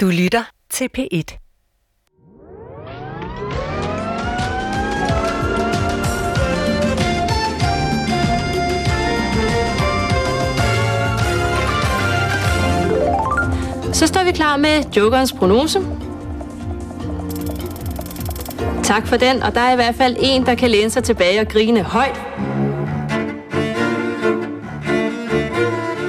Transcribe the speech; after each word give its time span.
Du 0.00 0.06
lytter 0.06 0.42
til 0.70 0.88
P1. 0.98 1.38
Så 13.92 14.06
står 14.06 14.24
vi 14.24 14.32
klar 14.32 14.56
med 14.56 14.84
Jokerens 14.96 15.32
prognose. 15.32 15.80
Tak 18.82 19.06
for 19.06 19.16
den, 19.16 19.42
og 19.42 19.54
der 19.54 19.60
er 19.60 19.72
i 19.72 19.76
hvert 19.76 19.94
fald 19.94 20.16
en, 20.20 20.46
der 20.46 20.54
kan 20.54 20.70
læne 20.70 20.90
sig 20.90 21.04
tilbage 21.04 21.40
og 21.40 21.48
grine 21.48 21.82
højt. 21.82 22.20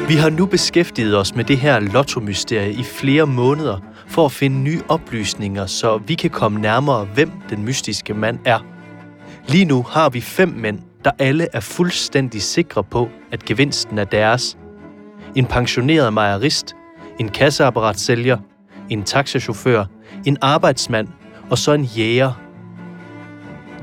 Vi 0.10 0.16
har 0.16 0.30
nu 0.30 0.46
beskæftiget 0.46 1.18
os 1.18 1.36
med 1.36 1.44
det 1.44 1.58
her 1.58 1.80
lottomysterie 1.80 2.72
i 2.72 2.84
flere 2.84 3.28
måneder 3.28 3.78
for 4.08 4.26
at 4.26 4.32
finde 4.32 4.58
nye 4.58 4.82
oplysninger, 4.88 5.66
så 5.66 5.98
vi 5.98 6.14
kan 6.14 6.30
komme 6.30 6.62
nærmere, 6.62 7.06
hvem 7.06 7.32
den 7.50 7.66
mystiske 7.66 8.14
mand 8.14 8.40
er. 8.46 8.60
Lige 9.48 9.66
nu 9.66 9.86
har 9.90 10.10
vi 10.10 10.22
fem 10.22 10.50
mænd, 10.50 10.80
der 11.06 11.12
alle 11.20 11.48
er 11.54 11.60
fuldstændig 11.60 12.42
sikre 12.42 12.84
på, 12.84 13.10
at 13.32 13.46
gevinsten 13.46 13.98
er 13.98 14.04
deres. 14.04 14.58
En 15.36 15.46
pensioneret 15.46 16.14
mejerist, 16.14 16.76
en 17.20 17.30
kasseapparatsælger, 17.30 18.38
en 18.90 19.04
taxachauffør, 19.04 19.86
en 20.26 20.38
arbejdsmand 20.42 21.08
og 21.50 21.58
så 21.58 21.74
en 21.74 21.84
jæger. 21.84 22.32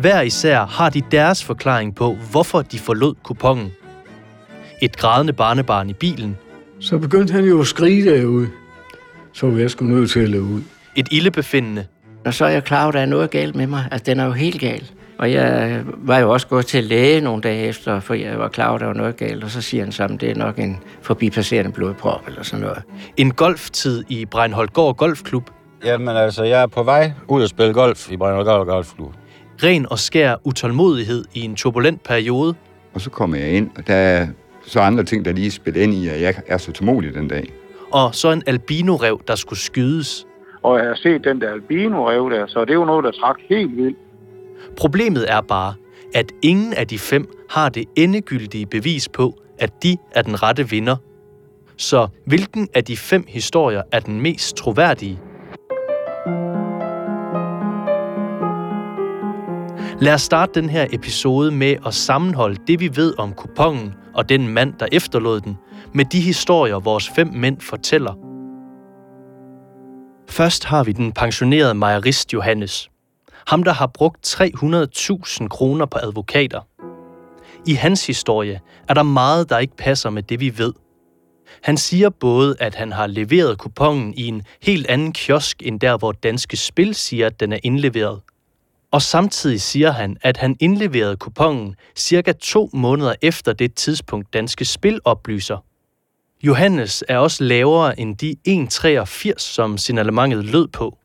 Hver 0.00 0.20
især 0.20 0.66
har 0.66 0.90
de 0.90 1.02
deres 1.10 1.44
forklaring 1.44 1.94
på, 1.94 2.14
hvorfor 2.30 2.62
de 2.62 2.78
forlod 2.78 3.14
kupongen. 3.22 3.70
Et 4.82 4.96
grædende 4.96 5.32
barnebarn 5.32 5.90
i 5.90 5.92
bilen, 5.92 6.36
Så 6.80 6.98
begyndte 6.98 7.32
han 7.32 7.44
jo 7.44 7.60
at 7.60 7.66
skrige 7.66 8.04
derude. 8.10 8.48
Så 9.32 9.46
var 9.50 9.58
jeg 9.58 9.70
sgu 9.70 9.84
nødt 9.84 10.10
til 10.10 10.20
at 10.20 10.28
løbe 10.28 10.44
ud. 10.44 10.60
et 10.96 11.08
ildebefindende, 11.10 11.86
Og 12.24 12.34
så 12.34 12.44
er 12.44 12.48
jeg 12.48 12.64
klar 12.64 12.80
over, 12.82 12.88
at 12.88 12.94
der 12.94 13.00
er 13.00 13.06
noget 13.06 13.30
galt 13.30 13.54
med 13.54 13.66
mig. 13.66 13.84
Altså, 13.90 14.04
den 14.04 14.20
er 14.20 14.24
jo 14.24 14.32
helt 14.32 14.60
gal. 14.60 14.82
Og 15.18 15.32
jeg 15.32 15.80
var 15.86 16.18
jo 16.18 16.30
også 16.32 16.46
gået 16.46 16.66
til 16.66 16.84
læge 16.84 17.20
nogle 17.20 17.42
dage 17.42 17.66
efter, 17.66 18.00
for 18.00 18.14
jeg 18.14 18.38
var 18.38 18.48
klar 18.48 18.66
over, 18.66 18.74
at 18.74 18.80
der 18.80 18.86
var 18.86 18.94
noget 18.94 19.16
galt. 19.16 19.44
Og 19.44 19.50
så 19.50 19.60
siger 19.62 19.82
han 19.84 19.92
sammen, 19.92 20.20
det 20.20 20.30
er 20.30 20.34
nok 20.34 20.58
en 20.58 20.78
forbipasserende 21.02 21.72
blodprop 21.72 22.20
eller 22.28 22.42
sådan 22.42 22.64
noget. 22.64 22.82
en 23.16 23.30
golftid 23.32 24.04
i 24.08 24.24
Breinholdgård 24.24 24.96
Golfklub, 24.96 25.50
Jamen 25.84 26.16
altså, 26.16 26.44
jeg 26.44 26.62
er 26.62 26.66
på 26.66 26.82
vej 26.82 27.12
ud 27.28 27.42
at 27.42 27.48
spille 27.50 27.72
golf 27.74 28.10
i 28.10 28.16
Brøndholm 28.16 28.66
Golfklub. 28.68 29.12
ren 29.62 29.86
og 29.90 29.98
skær 29.98 30.34
utålmodighed 30.44 31.24
i 31.34 31.40
en 31.40 31.54
turbulent 31.56 32.02
periode, 32.02 32.54
Og 32.94 33.00
så 33.00 33.10
kommer 33.10 33.36
jeg 33.36 33.50
ind, 33.50 33.70
og 33.76 33.86
der 33.86 33.94
er 33.94 34.26
så 34.66 34.80
andre 34.80 35.04
ting, 35.04 35.24
der 35.24 35.32
lige 35.32 35.50
spiller 35.50 35.82
ind 35.82 35.94
i, 35.94 36.08
at 36.08 36.20
jeg 36.20 36.34
er 36.46 36.58
så 36.58 36.72
tålmodig 36.72 37.14
den 37.14 37.28
dag. 37.28 37.52
og 37.92 38.14
så 38.14 38.30
en 38.30 38.42
albino-rev, 38.46 39.20
der 39.28 39.34
skulle 39.34 39.58
skydes. 39.58 40.26
Og 40.62 40.78
jeg 40.78 40.86
har 40.86 40.94
set 40.94 41.24
den 41.24 41.40
der 41.40 41.52
albino-rev 41.52 42.30
der, 42.30 42.46
så 42.46 42.60
det 42.60 42.70
er 42.70 42.74
jo 42.74 42.84
noget, 42.84 43.04
der 43.04 43.10
trak 43.10 43.36
helt 43.48 43.76
vildt. 43.76 43.96
Problemet 44.76 45.30
er 45.32 45.40
bare, 45.40 45.74
at 46.14 46.32
ingen 46.42 46.72
af 46.74 46.86
de 46.86 46.98
fem 46.98 47.28
har 47.50 47.68
det 47.68 47.84
endegyldige 47.96 48.66
bevis 48.66 49.08
på, 49.08 49.34
at 49.58 49.82
de 49.82 49.96
er 50.10 50.22
den 50.22 50.42
rette 50.42 50.70
vinder. 50.70 50.96
Så 51.76 52.08
hvilken 52.26 52.68
af 52.74 52.84
de 52.84 52.96
fem 52.96 53.24
historier 53.28 53.82
er 53.92 54.00
den 54.00 54.20
mest 54.20 54.56
troværdige? 54.56 55.18
Lad 60.00 60.14
os 60.14 60.22
starte 60.22 60.60
den 60.60 60.70
her 60.70 60.86
episode 60.92 61.50
med 61.50 61.76
at 61.86 61.94
sammenholde 61.94 62.56
det, 62.66 62.80
vi 62.80 62.96
ved 62.96 63.18
om 63.18 63.32
kupongen 63.32 63.94
og 64.14 64.28
den 64.28 64.48
mand, 64.48 64.74
der 64.80 64.86
efterlod 64.92 65.40
den, 65.40 65.56
med 65.94 66.04
de 66.04 66.20
historier, 66.20 66.78
vores 66.78 67.08
fem 67.08 67.28
mænd 67.32 67.60
fortæller. 67.60 68.14
Først 70.28 70.64
har 70.64 70.84
vi 70.84 70.92
den 70.92 71.12
pensionerede 71.12 71.74
majorist 71.74 72.32
Johannes. 72.32 72.90
Ham, 73.46 73.62
der 73.62 73.72
har 73.72 73.86
brugt 73.86 74.26
300.000 74.26 75.48
kroner 75.48 75.86
på 75.86 75.98
advokater. 76.02 76.60
I 77.66 77.74
hans 77.74 78.06
historie 78.06 78.60
er 78.88 78.94
der 78.94 79.02
meget, 79.02 79.50
der 79.50 79.58
ikke 79.58 79.76
passer 79.76 80.10
med 80.10 80.22
det, 80.22 80.40
vi 80.40 80.58
ved. 80.58 80.72
Han 81.62 81.76
siger 81.76 82.10
både, 82.10 82.56
at 82.60 82.74
han 82.74 82.92
har 82.92 83.06
leveret 83.06 83.58
kupongen 83.58 84.14
i 84.16 84.26
en 84.26 84.42
helt 84.62 84.86
anden 84.86 85.12
kiosk, 85.12 85.62
end 85.62 85.80
der, 85.80 85.96
hvor 85.96 86.12
Danske 86.12 86.56
Spil 86.56 86.94
siger, 86.94 87.26
at 87.26 87.40
den 87.40 87.52
er 87.52 87.58
indleveret. 87.62 88.20
Og 88.90 89.02
samtidig 89.02 89.60
siger 89.60 89.90
han, 89.90 90.16
at 90.20 90.36
han 90.36 90.56
indleverede 90.60 91.16
kupongen 91.16 91.74
cirka 91.96 92.32
to 92.32 92.70
måneder 92.72 93.14
efter 93.22 93.52
det 93.52 93.74
tidspunkt, 93.74 94.32
Danske 94.32 94.64
Spil 94.64 95.00
oplyser. 95.04 95.64
Johannes 96.42 97.04
er 97.08 97.18
også 97.18 97.44
lavere 97.44 98.00
end 98.00 98.16
de 98.16 98.36
1,83, 98.48 99.38
som 99.38 99.78
signalementet 99.78 100.44
lød 100.44 100.68
på. 100.68 100.98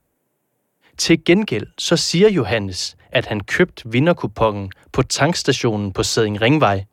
Til 0.97 1.25
gengæld 1.25 1.67
så 1.77 1.97
siger 1.97 2.29
Johannes, 2.29 2.95
at 3.11 3.25
han 3.25 3.39
købte 3.39 3.91
vinderkupongen 3.91 4.71
på 4.91 5.03
tankstationen 5.03 5.93
på 5.93 6.03
Sæding 6.03 6.41
Ringvej. 6.41 6.85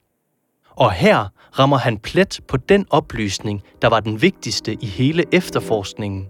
Og 0.71 0.93
her 0.93 1.28
rammer 1.59 1.77
han 1.77 1.98
plet 1.98 2.41
på 2.48 2.56
den 2.56 2.87
oplysning, 2.91 3.62
der 3.82 3.88
var 3.88 4.00
den 4.00 4.22
vigtigste 4.22 4.77
i 4.81 4.87
hele 4.87 5.25
efterforskningen. 5.32 6.28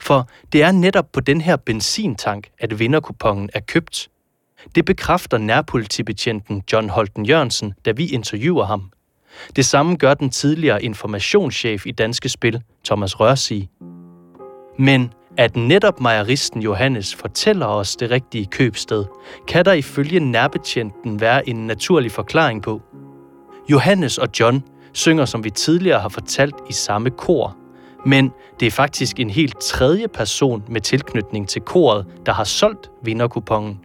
For 0.00 0.28
det 0.52 0.62
er 0.62 0.72
netop 0.72 1.12
på 1.12 1.20
den 1.20 1.40
her 1.40 1.56
benzintank, 1.56 2.48
at 2.58 2.78
vinderkupongen 2.78 3.50
er 3.54 3.60
købt. 3.60 4.08
Det 4.74 4.84
bekræfter 4.84 5.38
nærpolitibetjenten 5.38 6.62
John 6.72 6.88
Holten 6.88 7.26
Jørgensen, 7.26 7.74
da 7.84 7.90
vi 7.90 8.06
interviewer 8.06 8.64
ham. 8.64 8.90
Det 9.56 9.64
samme 9.64 9.96
gør 9.96 10.14
den 10.14 10.30
tidligere 10.30 10.82
informationschef 10.82 11.86
i 11.86 11.90
Danske 11.92 12.28
Spil, 12.28 12.62
Thomas 12.84 13.20
Rørsig. 13.20 13.68
Men 14.78 15.12
at 15.38 15.56
netop 15.56 16.00
mejeristen 16.00 16.62
Johannes 16.62 17.14
fortæller 17.14 17.66
os 17.66 17.96
det 17.96 18.10
rigtige 18.10 18.46
købsted, 18.46 19.04
kan 19.48 19.64
der 19.64 19.72
ifølge 19.72 20.20
nærbetjenten 20.20 21.20
være 21.20 21.48
en 21.48 21.66
naturlig 21.66 22.12
forklaring 22.12 22.62
på. 22.62 22.82
Johannes 23.70 24.18
og 24.18 24.28
John 24.40 24.62
synger, 24.92 25.24
som 25.24 25.44
vi 25.44 25.50
tidligere 25.50 26.00
har 26.00 26.08
fortalt, 26.08 26.54
i 26.68 26.72
samme 26.72 27.10
kor. 27.10 27.56
Men 28.06 28.32
det 28.60 28.66
er 28.66 28.70
faktisk 28.70 29.20
en 29.20 29.30
helt 29.30 29.60
tredje 29.60 30.08
person 30.08 30.62
med 30.68 30.80
tilknytning 30.80 31.48
til 31.48 31.62
koret, 31.62 32.06
der 32.26 32.32
har 32.32 32.44
solgt 32.44 32.90
vinderkupongen. 33.02 33.80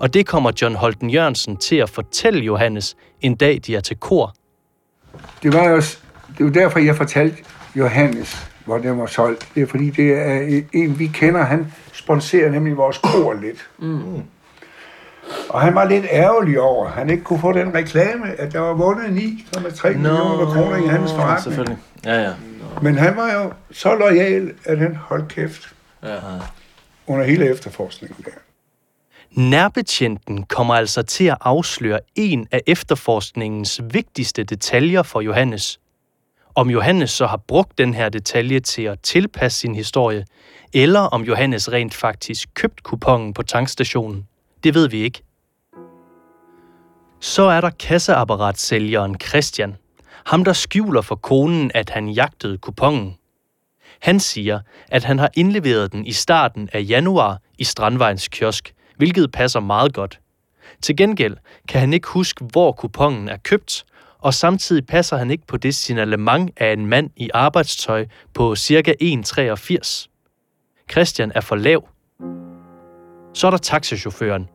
Og 0.00 0.14
det 0.14 0.26
kommer 0.26 0.52
John 0.62 0.74
Holten 0.74 1.10
Jørgensen 1.10 1.56
til 1.56 1.76
at 1.76 1.90
fortælle 1.90 2.40
Johannes 2.40 2.96
en 3.20 3.36
dag, 3.36 3.60
de 3.66 3.76
er 3.76 3.80
til 3.80 3.96
kor. 3.96 4.34
Det 5.42 5.52
var 5.52 5.68
jo 5.68 5.82
det 6.38 6.46
var 6.46 6.52
derfor, 6.52 6.78
jeg 6.78 6.96
fortalte 6.96 7.36
Johannes, 7.76 8.48
hvor 8.64 8.78
den 8.78 8.98
var 8.98 9.06
solgt. 9.06 9.48
Det 9.54 9.62
er 9.62 9.66
fordi, 9.66 9.90
det 9.90 10.12
er 10.12 10.60
en, 10.72 10.98
vi 10.98 11.06
kender. 11.06 11.42
Han 11.42 11.72
sponserer 11.92 12.50
nemlig 12.50 12.76
vores 12.76 12.98
kor 12.98 13.34
lidt. 13.34 13.68
Mm. 13.78 14.22
Og 15.48 15.60
han 15.60 15.74
var 15.74 15.84
lidt 15.84 16.04
ærgerlig 16.10 16.60
over, 16.60 16.86
at 16.86 16.92
han 16.92 17.10
ikke 17.10 17.24
kunne 17.24 17.40
få 17.40 17.52
den 17.52 17.74
reklame, 17.74 18.26
at 18.38 18.52
der 18.52 18.58
var 18.60 18.74
vundet 18.74 19.04
9,3 19.04 19.88
millioner 19.88 20.54
kroner 20.54 20.76
i 20.76 20.86
hans 20.86 21.12
forretning. 21.12 21.42
Selvfølgelig. 21.42 21.78
Ja, 22.04 22.22
ja. 22.22 22.30
Men 22.82 22.98
han 22.98 23.16
var 23.16 23.32
jo 23.32 23.52
så 23.70 23.94
lojal, 23.94 24.54
at 24.64 24.78
han 24.78 24.96
holdt 24.96 25.28
kæft 25.28 25.74
ja. 26.02 26.18
under 27.06 27.24
hele 27.24 27.50
efterforskningen 27.50 28.24
der. 28.24 28.30
Nærbetjenten 29.30 30.42
kommer 30.42 30.74
altså 30.74 31.02
til 31.02 31.24
at 31.24 31.36
afsløre 31.40 32.00
en 32.14 32.46
af 32.50 32.60
efterforskningens 32.66 33.80
vigtigste 33.90 34.44
detaljer 34.44 35.02
for 35.02 35.20
Johannes. 35.20 35.80
Om 36.54 36.70
Johannes 36.70 37.10
så 37.10 37.26
har 37.26 37.36
brugt 37.36 37.78
den 37.78 37.94
her 37.94 38.08
detalje 38.08 38.60
til 38.60 38.82
at 38.82 39.00
tilpasse 39.00 39.58
sin 39.58 39.74
historie, 39.74 40.24
eller 40.74 41.00
om 41.00 41.22
Johannes 41.22 41.72
rent 41.72 41.94
faktisk 41.94 42.48
købt 42.54 42.82
kupongen 42.82 43.34
på 43.34 43.42
tankstationen, 43.42 44.26
det 44.64 44.74
ved 44.74 44.88
vi 44.88 45.02
ikke. 45.02 45.22
Så 47.20 47.42
er 47.42 47.60
der 47.60 47.70
kasseapparatsælgeren 47.70 49.16
Christian. 49.20 49.76
Ham, 50.26 50.44
der 50.44 50.52
skjuler 50.52 51.00
for 51.00 51.14
konen, 51.14 51.70
at 51.74 51.90
han 51.90 52.08
jagtede 52.08 52.58
kupongen. 52.58 53.16
Han 54.00 54.20
siger, 54.20 54.60
at 54.88 55.04
han 55.04 55.18
har 55.18 55.30
indleveret 55.34 55.92
den 55.92 56.06
i 56.06 56.12
starten 56.12 56.68
af 56.72 56.86
januar 56.88 57.38
i 57.58 57.64
Strandvejens 57.64 58.28
kiosk, 58.28 58.74
hvilket 58.96 59.32
passer 59.32 59.60
meget 59.60 59.94
godt. 59.94 60.20
Til 60.82 60.96
gengæld 60.96 61.36
kan 61.68 61.80
han 61.80 61.92
ikke 61.92 62.08
huske, 62.08 62.44
hvor 62.44 62.72
kupongen 62.72 63.28
er 63.28 63.36
købt, 63.36 63.84
og 64.18 64.34
samtidig 64.34 64.86
passer 64.86 65.16
han 65.16 65.30
ikke 65.30 65.46
på 65.46 65.56
det 65.56 65.74
signalement 65.74 66.50
af 66.56 66.72
en 66.72 66.86
mand 66.86 67.10
i 67.16 67.30
arbejdstøj 67.34 68.06
på 68.34 68.56
ca. 68.56 68.94
1,83. 69.02 70.06
Christian 70.90 71.32
er 71.34 71.40
for 71.40 71.56
lav. 71.56 71.88
Så 73.34 73.46
er 73.46 73.50
der 73.50 73.58
taxachaufføren. 73.58 74.48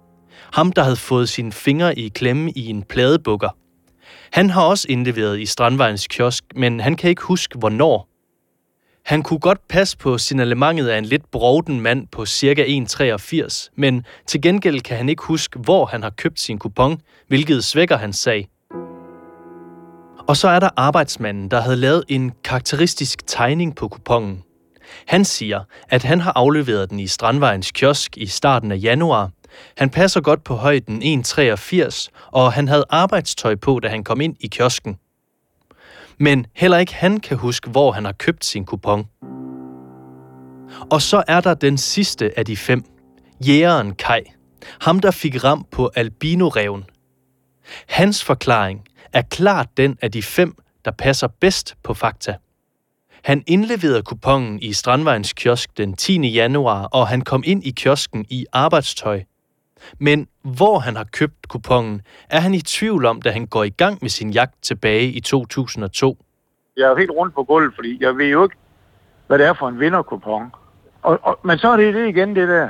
Ham, 0.53 0.71
der 0.71 0.83
havde 0.83 0.95
fået 0.95 1.29
sine 1.29 1.51
fingre 1.51 1.99
i 1.99 2.09
klemme 2.09 2.51
i 2.51 2.67
en 2.67 2.83
pladebukker. 2.83 3.49
Han 4.35 4.49
har 4.49 4.61
også 4.61 4.87
indleveret 4.89 5.39
i 5.39 5.45
Strandvejens 5.45 6.07
kiosk, 6.07 6.43
men 6.55 6.79
han 6.79 6.95
kan 6.95 7.09
ikke 7.09 7.21
huske, 7.21 7.57
hvornår. 7.57 8.09
Han 9.05 9.23
kunne 9.23 9.39
godt 9.39 9.67
passe 9.67 9.97
på 9.97 10.17
signalementet 10.17 10.87
af 10.87 10.97
en 10.97 11.05
lidt 11.05 11.31
broden 11.31 11.81
mand 11.81 12.07
på 12.07 12.25
ca. 12.25 12.63
1,83, 12.63 13.69
men 13.75 14.05
til 14.27 14.41
gengæld 14.41 14.81
kan 14.81 14.97
han 14.97 15.09
ikke 15.09 15.23
huske, 15.23 15.59
hvor 15.59 15.85
han 15.85 16.03
har 16.03 16.09
købt 16.09 16.39
sin 16.39 16.59
kupon, 16.59 17.01
hvilket 17.27 17.63
svækker 17.63 17.97
hans 17.97 18.15
sag. 18.15 18.47
Og 20.27 20.37
så 20.37 20.47
er 20.47 20.59
der 20.59 20.69
arbejdsmanden, 20.77 21.51
der 21.51 21.61
havde 21.61 21.77
lavet 21.77 22.03
en 22.07 22.31
karakteristisk 22.43 23.27
tegning 23.27 23.75
på 23.75 23.87
kupongen. 23.87 24.43
Han 25.07 25.25
siger, 25.25 25.59
at 25.89 26.03
han 26.03 26.21
har 26.21 26.33
afleveret 26.35 26.89
den 26.89 26.99
i 26.99 27.07
Strandvejens 27.07 27.71
kiosk 27.71 28.17
i 28.17 28.25
starten 28.25 28.71
af 28.71 28.79
januar. 28.83 29.31
Han 29.77 29.89
passer 29.89 30.21
godt 30.21 30.43
på 30.43 30.55
højden 30.55 31.23
1,83, 31.23 32.07
og 32.31 32.53
han 32.53 32.67
havde 32.67 32.85
arbejdstøj 32.89 33.55
på, 33.55 33.79
da 33.79 33.87
han 33.87 34.03
kom 34.03 34.21
ind 34.21 34.35
i 34.39 34.47
kiosken. 34.47 34.97
Men 36.17 36.45
heller 36.53 36.77
ikke 36.77 36.93
han 36.93 37.19
kan 37.19 37.37
huske, 37.37 37.69
hvor 37.69 37.91
han 37.91 38.05
har 38.05 38.11
købt 38.11 38.45
sin 38.45 38.65
kupon. 38.65 39.05
Og 40.91 41.01
så 41.01 41.23
er 41.27 41.41
der 41.41 41.53
den 41.53 41.77
sidste 41.77 42.39
af 42.39 42.45
de 42.45 42.57
fem. 42.57 42.83
Jægeren 43.47 43.95
Kai. 43.95 44.21
Ham, 44.81 44.99
der 44.99 45.11
fik 45.11 45.43
ram 45.43 45.65
på 45.71 45.91
albinoreven. 45.95 46.83
Hans 47.87 48.23
forklaring 48.23 48.81
er 49.13 49.21
klart 49.21 49.67
den 49.77 49.97
af 50.01 50.11
de 50.11 50.23
fem, 50.23 50.55
der 50.85 50.91
passer 50.91 51.27
bedst 51.27 51.75
på 51.83 51.93
fakta. 51.93 52.35
Han 53.23 53.43
indleverede 53.47 54.03
kupongen 54.03 54.59
i 54.61 54.73
Strandvejens 54.73 55.33
kiosk 55.33 55.77
den 55.77 55.95
10. 55.95 56.27
januar, 56.27 56.83
og 56.83 57.07
han 57.07 57.21
kom 57.21 57.43
ind 57.45 57.63
i 57.63 57.71
kiosken 57.71 58.25
i 58.29 58.45
arbejdstøj. 58.51 59.23
Men 59.99 60.27
hvor 60.41 60.79
han 60.79 60.95
har 60.95 61.03
købt 61.03 61.47
kupongen, 61.47 62.01
er 62.29 62.39
han 62.39 62.53
i 62.53 62.61
tvivl 62.61 63.05
om, 63.05 63.21
da 63.21 63.31
han 63.31 63.47
går 63.47 63.63
i 63.63 63.69
gang 63.69 63.97
med 64.01 64.09
sin 64.09 64.29
jagt 64.29 64.63
tilbage 64.63 65.07
i 65.07 65.19
2002. 65.19 66.17
Jeg 66.77 66.83
er 66.83 66.89
jo 66.89 66.95
helt 66.95 67.11
rundt 67.11 67.35
på 67.35 67.43
gulvet, 67.43 67.75
fordi 67.75 67.97
jeg 68.01 68.17
ved 68.17 68.25
jo 68.25 68.43
ikke, 68.43 68.55
hvad 69.27 69.39
det 69.39 69.47
er 69.47 69.53
for 69.53 69.67
en 69.67 69.79
vinderkupon. 69.79 70.51
Og, 71.01 71.19
og, 71.21 71.39
men 71.43 71.57
så 71.57 71.69
er 71.69 71.77
det 71.77 71.93
det 71.93 72.07
igen, 72.07 72.35
det 72.35 72.47
der. 72.47 72.69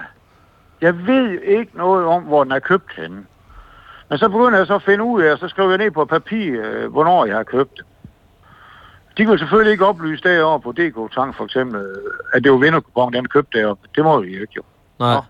Jeg 0.82 1.08
ved 1.08 1.42
ikke 1.42 1.78
noget 1.78 2.06
om, 2.06 2.24
hvor 2.24 2.44
den 2.44 2.52
er 2.52 2.60
købt 2.60 2.96
henne. 2.96 3.26
Men 4.10 4.18
så 4.18 4.30
begynder 4.30 4.58
jeg 4.58 4.68
så 4.68 4.76
at 4.76 4.84
finde 4.84 5.04
ud 5.04 5.22
af, 5.22 5.32
og 5.32 5.38
så 5.40 5.48
skriver 5.48 5.70
jeg 5.70 5.78
ned 5.78 5.92
på 5.92 6.06
papir, 6.06 6.62
øh, 6.62 6.92
hvornår 6.92 7.26
jeg 7.26 7.36
har 7.36 7.44
købt 7.44 7.78
det. 7.78 7.86
De 9.18 9.26
kan 9.26 9.38
selvfølgelig 9.38 9.72
ikke 9.72 9.86
oplyse 9.86 10.24
derovre 10.24 10.60
på 10.60 10.72
DK 10.72 11.14
Tank 11.14 11.36
for 11.36 11.44
eksempel, 11.44 11.96
at 12.34 12.44
det 12.44 12.52
var 12.52 12.58
vinderkupon, 12.58 13.14
den 13.14 13.26
er 13.26 13.30
købt 13.30 13.54
deroppe. 13.54 13.88
Det 13.96 14.04
må 14.04 14.20
vi 14.20 14.36
jo 14.36 14.42
ikke 14.42 14.54
jo. 14.58 14.62
Nej. 15.00 15.22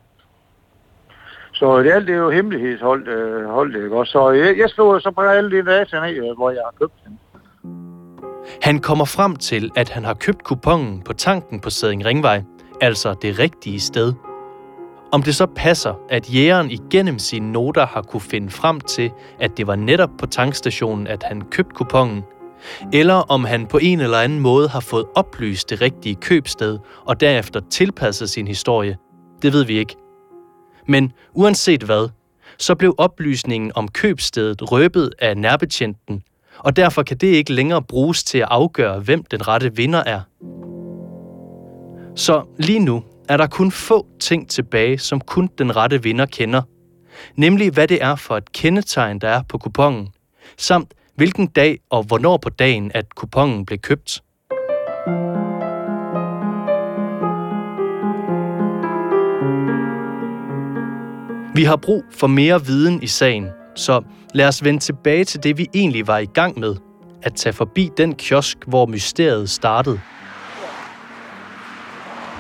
Så 1.56 1.80
det 1.84 1.92
alt 1.92 2.07
det 2.07 2.16
er 2.16 2.19
jo 2.19 2.30
hemmelighedsholdt, 2.30 3.07
øh, 3.07 3.46
holdt, 3.46 3.75
ikke 3.75 3.96
Og 3.96 4.07
Så 4.07 4.31
øh, 4.31 4.40
jeg, 4.40 4.57
jeg 4.57 4.69
slår 4.69 5.00
så 5.00 5.12
på 5.12 5.22
alle 5.22 5.52
de 5.52 5.66
data 5.66 6.00
ned, 6.00 6.16
øh, 6.16 6.36
hvor 6.36 6.50
jeg 6.50 6.62
har 6.66 6.74
købt 6.80 6.94
den. 7.06 7.19
Han 8.62 8.80
kommer 8.80 9.06
frem 9.06 9.36
til, 9.36 9.72
at 9.75 9.90
han 9.90 10.04
har 10.06 10.13
købt 10.13 10.44
kupongen 10.44 11.02
på 11.02 11.13
tanken 11.13 11.60
på 11.60 11.69
Sæding 11.69 12.06
Ringvej, 12.06 12.44
altså 12.81 13.16
det 13.22 13.40
rigtige 13.40 13.80
sted. 13.80 14.13
Om 15.12 15.24
det 15.24 15.36
så 15.36 15.46
passer, 15.46 15.94
at 16.10 16.34
jægeren 16.34 16.72
igennem 16.72 17.19
sine 17.19 17.52
noter 17.52 17.86
har 17.86 18.01
kunne 18.01 18.22
finde 18.22 18.50
frem 18.50 18.80
til, 18.80 19.12
at 19.40 19.58
det 19.58 19.68
var 19.68 19.75
netop 19.75 20.10
på 20.19 20.25
tankstationen, 20.25 21.08
at 21.08 21.24
han 21.24 21.42
købte 21.42 21.75
kupongen, 21.75 22.24
eller 22.94 23.13
om 23.13 23.44
han 23.44 23.68
på 23.68 23.80
en 23.81 24.00
eller 24.00 24.18
anden 24.18 24.40
måde 24.40 24.68
har 24.68 24.80
fået 24.80 25.06
oplyst 25.16 25.69
det 25.69 25.81
rigtige 25.81 26.16
købsted 26.16 26.80
og 27.06 27.19
derefter 27.19 27.60
tilpasset 27.69 28.30
sin 28.30 28.48
historie, 28.48 28.98
det 29.42 29.54
ved 29.54 29.66
vi 29.66 29.78
ikke. 29.78 29.96
Men 30.88 31.14
uanset 31.34 31.84
hvad, 31.84 32.10
så 32.58 32.76
blev 32.76 32.96
oplysningen 32.98 33.72
om 33.76 33.88
købstedet 33.88 34.72
røbet 34.72 35.12
af 35.20 35.38
nærbetjenten, 35.38 36.24
og 36.60 36.76
derfor 36.76 37.04
kan 37.04 37.18
det 37.18 37.28
ikke 37.28 37.54
længere 37.54 37.82
bruges 37.82 38.24
til 38.24 38.38
at 38.38 38.48
afgøre, 38.52 39.00
hvem 39.00 39.24
den 39.24 39.48
rette 39.48 39.76
vinder 39.76 40.04
er. 40.04 40.22
Så 42.16 42.44
lige 42.58 42.80
nu 42.80 43.04
er 43.30 43.38
der 43.38 43.48
kun 43.48 43.72
få 43.72 44.08
ting 44.20 44.50
tilbage, 44.50 44.98
som 44.98 45.22
kun 45.22 45.50
den 45.58 45.76
rette 45.76 46.04
vinder 46.04 46.26
kender. 46.26 46.62
Nemlig 47.36 47.72
hvad 47.72 47.88
det 47.88 48.04
er 48.04 48.16
for 48.16 48.38
et 48.38 48.52
kendetegn, 48.52 49.20
der 49.20 49.30
er 49.30 49.42
på 49.50 49.58
kupongen, 49.58 50.10
samt 50.58 50.94
hvilken 51.16 51.48
dag 51.48 51.80
og 51.90 52.04
hvornår 52.04 52.38
på 52.38 52.50
dagen, 52.50 52.92
at 52.94 53.16
kupongen 53.16 53.66
blev 53.66 53.80
købt. 53.80 54.22
Vi 61.56 61.63
har 61.63 61.75
brug 61.75 62.04
for 62.12 62.28
mere 62.28 62.66
viden 62.66 63.04
i 63.04 63.07
sagen, 63.07 63.50
så 63.75 64.02
lad 64.34 64.48
os 64.48 64.63
vende 64.63 64.80
tilbage 64.80 65.24
til 65.24 65.44
det, 65.44 65.57
vi 65.57 65.68
egentlig 65.74 66.07
var 66.07 66.18
i 66.18 66.25
gang 66.25 66.60
med. 66.60 66.75
At 67.24 67.36
tage 67.36 67.54
forbi 67.54 67.90
den 67.98 68.16
kiosk, 68.16 68.57
hvor 68.68 68.86
mysteriet 68.86 69.50
startede. 69.50 70.02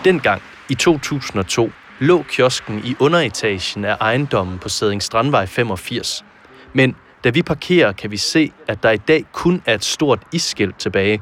Dengang, 0.03 0.41
i 0.69 0.75
2002, 0.75 1.71
lå 1.99 2.23
kiosken 2.23 2.81
i 2.85 2.95
underetagen 2.99 3.85
af 3.85 3.97
ejendommen 4.01 4.59
på 4.59 4.69
Sæding 4.69 5.03
Strandvej 5.03 5.45
85. 5.45 6.25
Men 6.73 6.95
da 7.23 7.29
vi 7.29 7.41
parkerer, 7.41 7.91
kan 7.91 8.11
vi 8.11 8.17
se, 8.17 8.51
at 8.67 8.83
der 8.83 8.91
i 8.91 8.97
dag 8.97 9.25
kun 9.31 9.61
er 9.65 9.73
et 9.73 9.83
stort 9.83 10.19
isskilt 10.33 10.79
tilbage. 10.79 11.21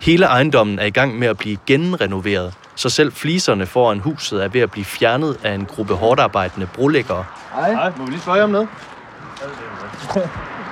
Hele 0.00 0.26
ejendommen 0.26 0.78
er 0.78 0.84
i 0.84 0.90
gang 0.90 1.18
med 1.18 1.28
at 1.28 1.38
blive 1.38 1.56
genrenoveret, 1.66 2.54
så 2.76 2.90
selv 2.90 3.12
fliserne 3.12 3.66
foran 3.66 3.98
huset 4.00 4.44
er 4.44 4.48
ved 4.48 4.60
at 4.60 4.70
blive 4.70 4.84
fjernet 4.84 5.36
af 5.44 5.52
en 5.52 5.66
gruppe 5.66 5.94
hårdarbejdende 5.94 6.66
brolæggere. 6.74 7.24
Hej. 7.54 7.92
Må 7.96 8.04
vi 8.04 8.10
lige 8.10 8.20
spørge 8.20 8.42
om 8.42 8.50
noget? 8.50 8.68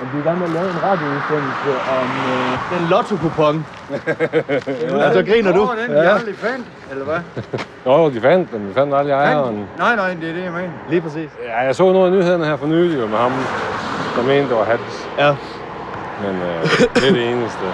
Om 0.01 0.07
vi 0.13 0.17
er 0.17 0.21
i 0.21 0.23
gang 0.23 0.39
med 0.39 0.47
at 0.47 0.53
lave 0.53 0.69
en 0.69 0.83
radioudsendelse 0.83 1.71
om 1.99 2.07
øh, 2.31 2.79
den 2.79 2.87
lotto-kupon. 2.89 3.65
altså, 5.05 5.23
griner 5.31 5.51
du? 5.53 5.75
den, 5.87 5.95
ja. 5.95 6.15
aldrig 6.15 6.35
fandt, 6.35 6.65
eller 6.91 7.05
hvad? 7.05 7.19
Jo, 7.85 8.09
de 8.09 8.21
fandt 8.21 8.51
den. 8.51 8.67
Vi 8.69 8.73
fandt 8.73 8.95
aldrig 8.95 9.13
ejeren. 9.13 9.67
Nej, 9.77 9.95
nej, 9.95 10.13
det 10.13 10.29
er 10.29 10.33
det, 10.33 10.43
jeg 10.43 10.51
mener. 10.51 10.73
Lige 10.89 11.01
præcis. 11.01 11.29
Ja, 11.45 11.59
jeg 11.59 11.75
så 11.75 11.93
noget 11.93 12.05
af 12.05 12.11
nyhederne 12.11 12.45
her 12.45 12.57
for 12.57 12.67
nylig 12.67 13.09
med 13.09 13.17
ham, 13.17 13.31
der 14.15 14.23
mente, 14.23 14.49
det 14.49 14.57
var 14.57 14.63
Hans. 14.63 15.07
Ja. 15.17 15.35
Men 16.23 16.35
øh, 16.41 16.63
det 16.95 17.07
er 17.09 17.13
det 17.13 17.31
eneste. 17.31 17.65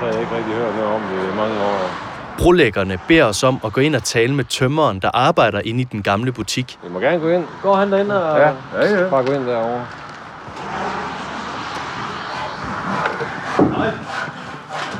Har 0.00 0.06
jeg 0.06 0.20
ikke 0.20 0.36
rigtig 0.36 0.54
hørt 0.54 0.74
noget 0.76 0.94
om 0.94 1.00
det 1.00 1.32
i 1.32 1.36
mange 1.36 1.54
år. 1.60 2.11
Brolæggerne 2.38 2.98
beder 3.08 3.24
os 3.24 3.42
om 3.42 3.60
at 3.64 3.72
gå 3.72 3.80
ind 3.80 3.96
og 3.96 4.02
tale 4.04 4.34
med 4.34 4.44
tømmeren, 4.44 5.00
der 5.00 5.10
arbejder 5.14 5.60
inde 5.64 5.80
i 5.80 5.84
den 5.84 6.02
gamle 6.02 6.32
butik. 6.32 6.78
I 6.86 6.88
må 6.88 7.00
gerne 7.00 7.18
gå 7.18 7.28
ind. 7.28 7.44
Går 7.62 7.76
han 7.76 7.92
derinde 7.92 8.30
og... 8.30 8.38
Ja, 8.38 8.48
Ja, 8.82 9.00
ja. 9.02 9.08
bare 9.10 9.24
gå 9.24 9.32
ind 9.32 9.46
derovre. 9.46 9.86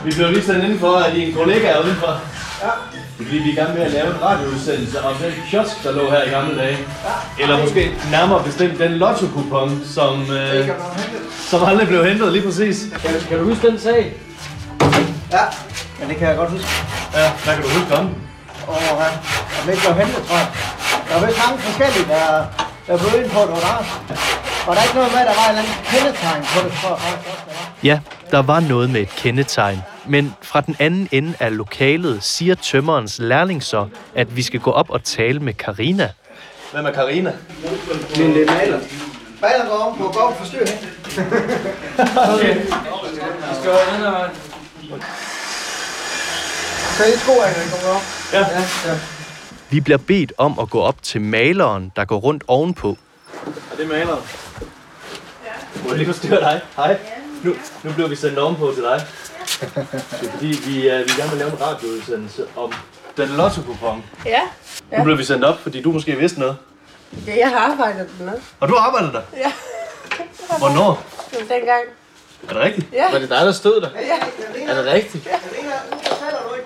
Vi 0.05 0.13
blev 0.17 0.31
lige 0.31 0.43
sendt 0.43 0.65
indenfor 0.65 0.97
af 0.99 1.13
dine 1.15 1.33
kollegaer 1.33 1.83
udenfor. 1.85 2.21
Ja. 2.63 2.69
Fordi 3.17 3.37
vi 3.39 3.49
er 3.49 3.53
i 3.53 3.57
gang 3.57 3.75
med 3.75 3.83
at 3.83 3.91
lave 3.93 4.07
en 4.07 4.23
radioudsendelse 4.23 5.03
om 5.03 5.15
den 5.15 5.33
kiosk, 5.51 5.85
der 5.85 5.93
lå 5.93 6.11
her 6.11 6.23
i 6.23 6.29
gamle 6.31 6.59
dage. 6.59 6.79
Ja. 7.39 7.43
Eller 7.43 7.61
måske 7.61 7.91
nærmere 8.11 8.43
bestemt 8.45 8.79
den 8.79 8.93
lotto-kupon, 8.93 9.81
som, 9.85 10.21
øh, 10.33 10.69
som 11.51 11.65
aldrig 11.65 11.89
blev 11.89 12.05
hentet 12.05 12.33
lige 12.33 12.45
præcis. 12.45 12.87
Kan, 13.03 13.11
kan 13.29 13.39
du 13.39 13.45
huske 13.45 13.67
den 13.69 13.79
sag? 13.79 14.15
Ja, 15.33 15.39
men 16.03 16.11
det 16.11 16.17
kan 16.19 16.29
jeg 16.29 16.37
godt 16.37 16.51
huske. 16.51 16.69
Ja, 17.15 17.33
hvad 17.45 17.55
kan 17.55 17.63
du 17.63 17.71
huske 17.79 17.95
om? 18.01 18.07
Og 18.67 18.77
ja, 18.83 18.93
om 19.59 19.63
det 19.65 19.73
ikke 19.73 19.85
blev 19.87 19.97
hentet, 20.03 20.23
tror 20.29 20.37
jeg. 20.43 20.49
Der 21.09 21.21
var 21.21 21.27
vist 21.27 21.39
mange 21.45 21.59
forskellige, 21.69 22.07
der, 22.13 22.25
der 22.87 22.95
blev 23.01 23.23
ind 23.23 23.31
på 23.31 23.39
var 23.39 23.61
der. 23.67 23.79
Var 24.67 24.75
der 24.75 24.83
ikke 24.83 24.95
noget 24.95 25.13
med, 25.13 25.21
at 25.25 25.27
der 25.31 25.37
var 25.41 25.47
en 25.51 25.57
eller 25.57 25.63
anden 25.63 25.77
kendetegn 25.93 26.43
på 26.53 26.59
det, 26.65 26.73
tror 26.81 26.89
jeg 26.95 26.99
faktisk 26.99 27.29
også, 27.33 27.43
der 27.49 27.55
var. 27.59 27.67
Ja, 27.83 27.97
der 28.31 28.43
var 28.43 28.61
noget 28.61 28.91
med 28.91 29.01
et 29.01 29.09
kendetegn, 29.09 29.83
men 30.07 30.35
fra 30.43 30.61
den 30.61 30.77
anden 30.79 31.09
ende 31.13 31.35
af 31.41 31.57
lokalet 31.57 32.25
siger 32.25 32.55
tømmerens 32.55 33.19
lærling 33.19 33.63
så, 33.63 33.89
at 34.15 34.37
vi 34.37 34.43
skal 34.43 34.61
gå 34.61 34.71
op 34.71 34.91
og 34.91 35.05
tale 35.05 35.41
med 35.41 35.55
Karina. 35.55 36.09
Hvem 36.73 36.87
er 36.87 36.91
Karina? 36.91 37.33
Min 38.19 38.33
lille 38.33 38.53
maler. 38.53 38.79
Maler 39.41 39.65
går 39.69 39.77
om 39.77 39.99
på 39.99 40.05
gå 40.15 40.21
og 40.21 40.37
forstyrre 40.37 40.67
hende. 40.69 40.89
Okay. 42.35 42.57
Vi 42.57 43.55
skal 43.61 43.73
her 43.73 44.11
vej. 44.11 44.29
Så 46.97 47.05
I 47.05 47.17
sko 47.19 47.33
I 47.33 47.71
kommer 47.71 47.97
op. 47.97 48.03
Ja. 48.33 48.39
Ja, 48.39 48.61
ja. 48.87 48.99
Vi 49.71 49.81
bliver 49.81 49.99
bedt 49.99 50.33
om 50.39 50.59
at 50.59 50.71
gå 50.71 50.81
op 50.81 51.03
til 51.03 51.21
maleren, 51.21 51.93
der 51.97 52.05
går 52.05 52.17
rundt 52.17 52.45
ovenpå. 52.49 52.97
Er 53.73 53.77
det 53.77 53.89
maleren? 53.89 54.21
Ja. 55.45 55.81
Må 55.83 55.89
jeg 55.89 55.97
lige 55.99 56.07
forstyrre 56.07 56.41
dig? 56.41 56.61
Hej. 56.77 56.99
Nu, 57.43 57.55
nu 57.83 57.93
bliver 57.93 58.09
vi 58.09 58.17
sendt 58.17 58.39
ovenpå 58.39 58.73
til 58.75 58.83
dig. 58.83 59.07
Det 59.61 60.29
er 60.29 60.31
fordi, 60.33 60.47
vi 60.67 60.89
er, 60.89 60.99
vi 60.99 61.11
er 61.21 61.25
med 61.25 61.33
at 61.33 61.39
lave 61.39 61.51
en 61.51 61.61
radioudsendelse 61.61 62.45
om 62.57 62.73
den 63.17 63.29
lotto-kupon. 63.29 64.05
Ja, 64.27 64.41
Nu 64.99 65.03
bliver 65.05 65.17
vi 65.17 65.25
sendt 65.25 65.45
op, 65.45 65.59
fordi 65.63 65.83
du 65.83 65.93
måske 65.93 66.17
vidste 66.17 66.41
noget. 66.41 66.57
det 67.27 67.37
jeg 67.37 67.49
har 67.49 67.59
arbejdet 67.73 68.09
med. 68.21 68.33
Og 68.61 68.69
du 68.69 68.77
arbejder 68.77 69.13
der? 69.13 69.23
Ja. 69.37 69.53
Hvornår? 70.59 71.03
Dengang. 71.33 71.83
Er 72.49 72.53
det 72.53 72.57
rigtigt? 72.63 72.87
Ja. 72.93 73.13
Var 73.13 73.19
det 73.19 73.29
dig, 73.29 73.41
der 73.47 73.53
stod 73.53 73.81
der? 73.81 73.89
Ja. 74.01 74.73
Er 74.73 74.83
det 74.83 74.93
rigtigt? 74.93 75.25
Karina, 75.25 75.75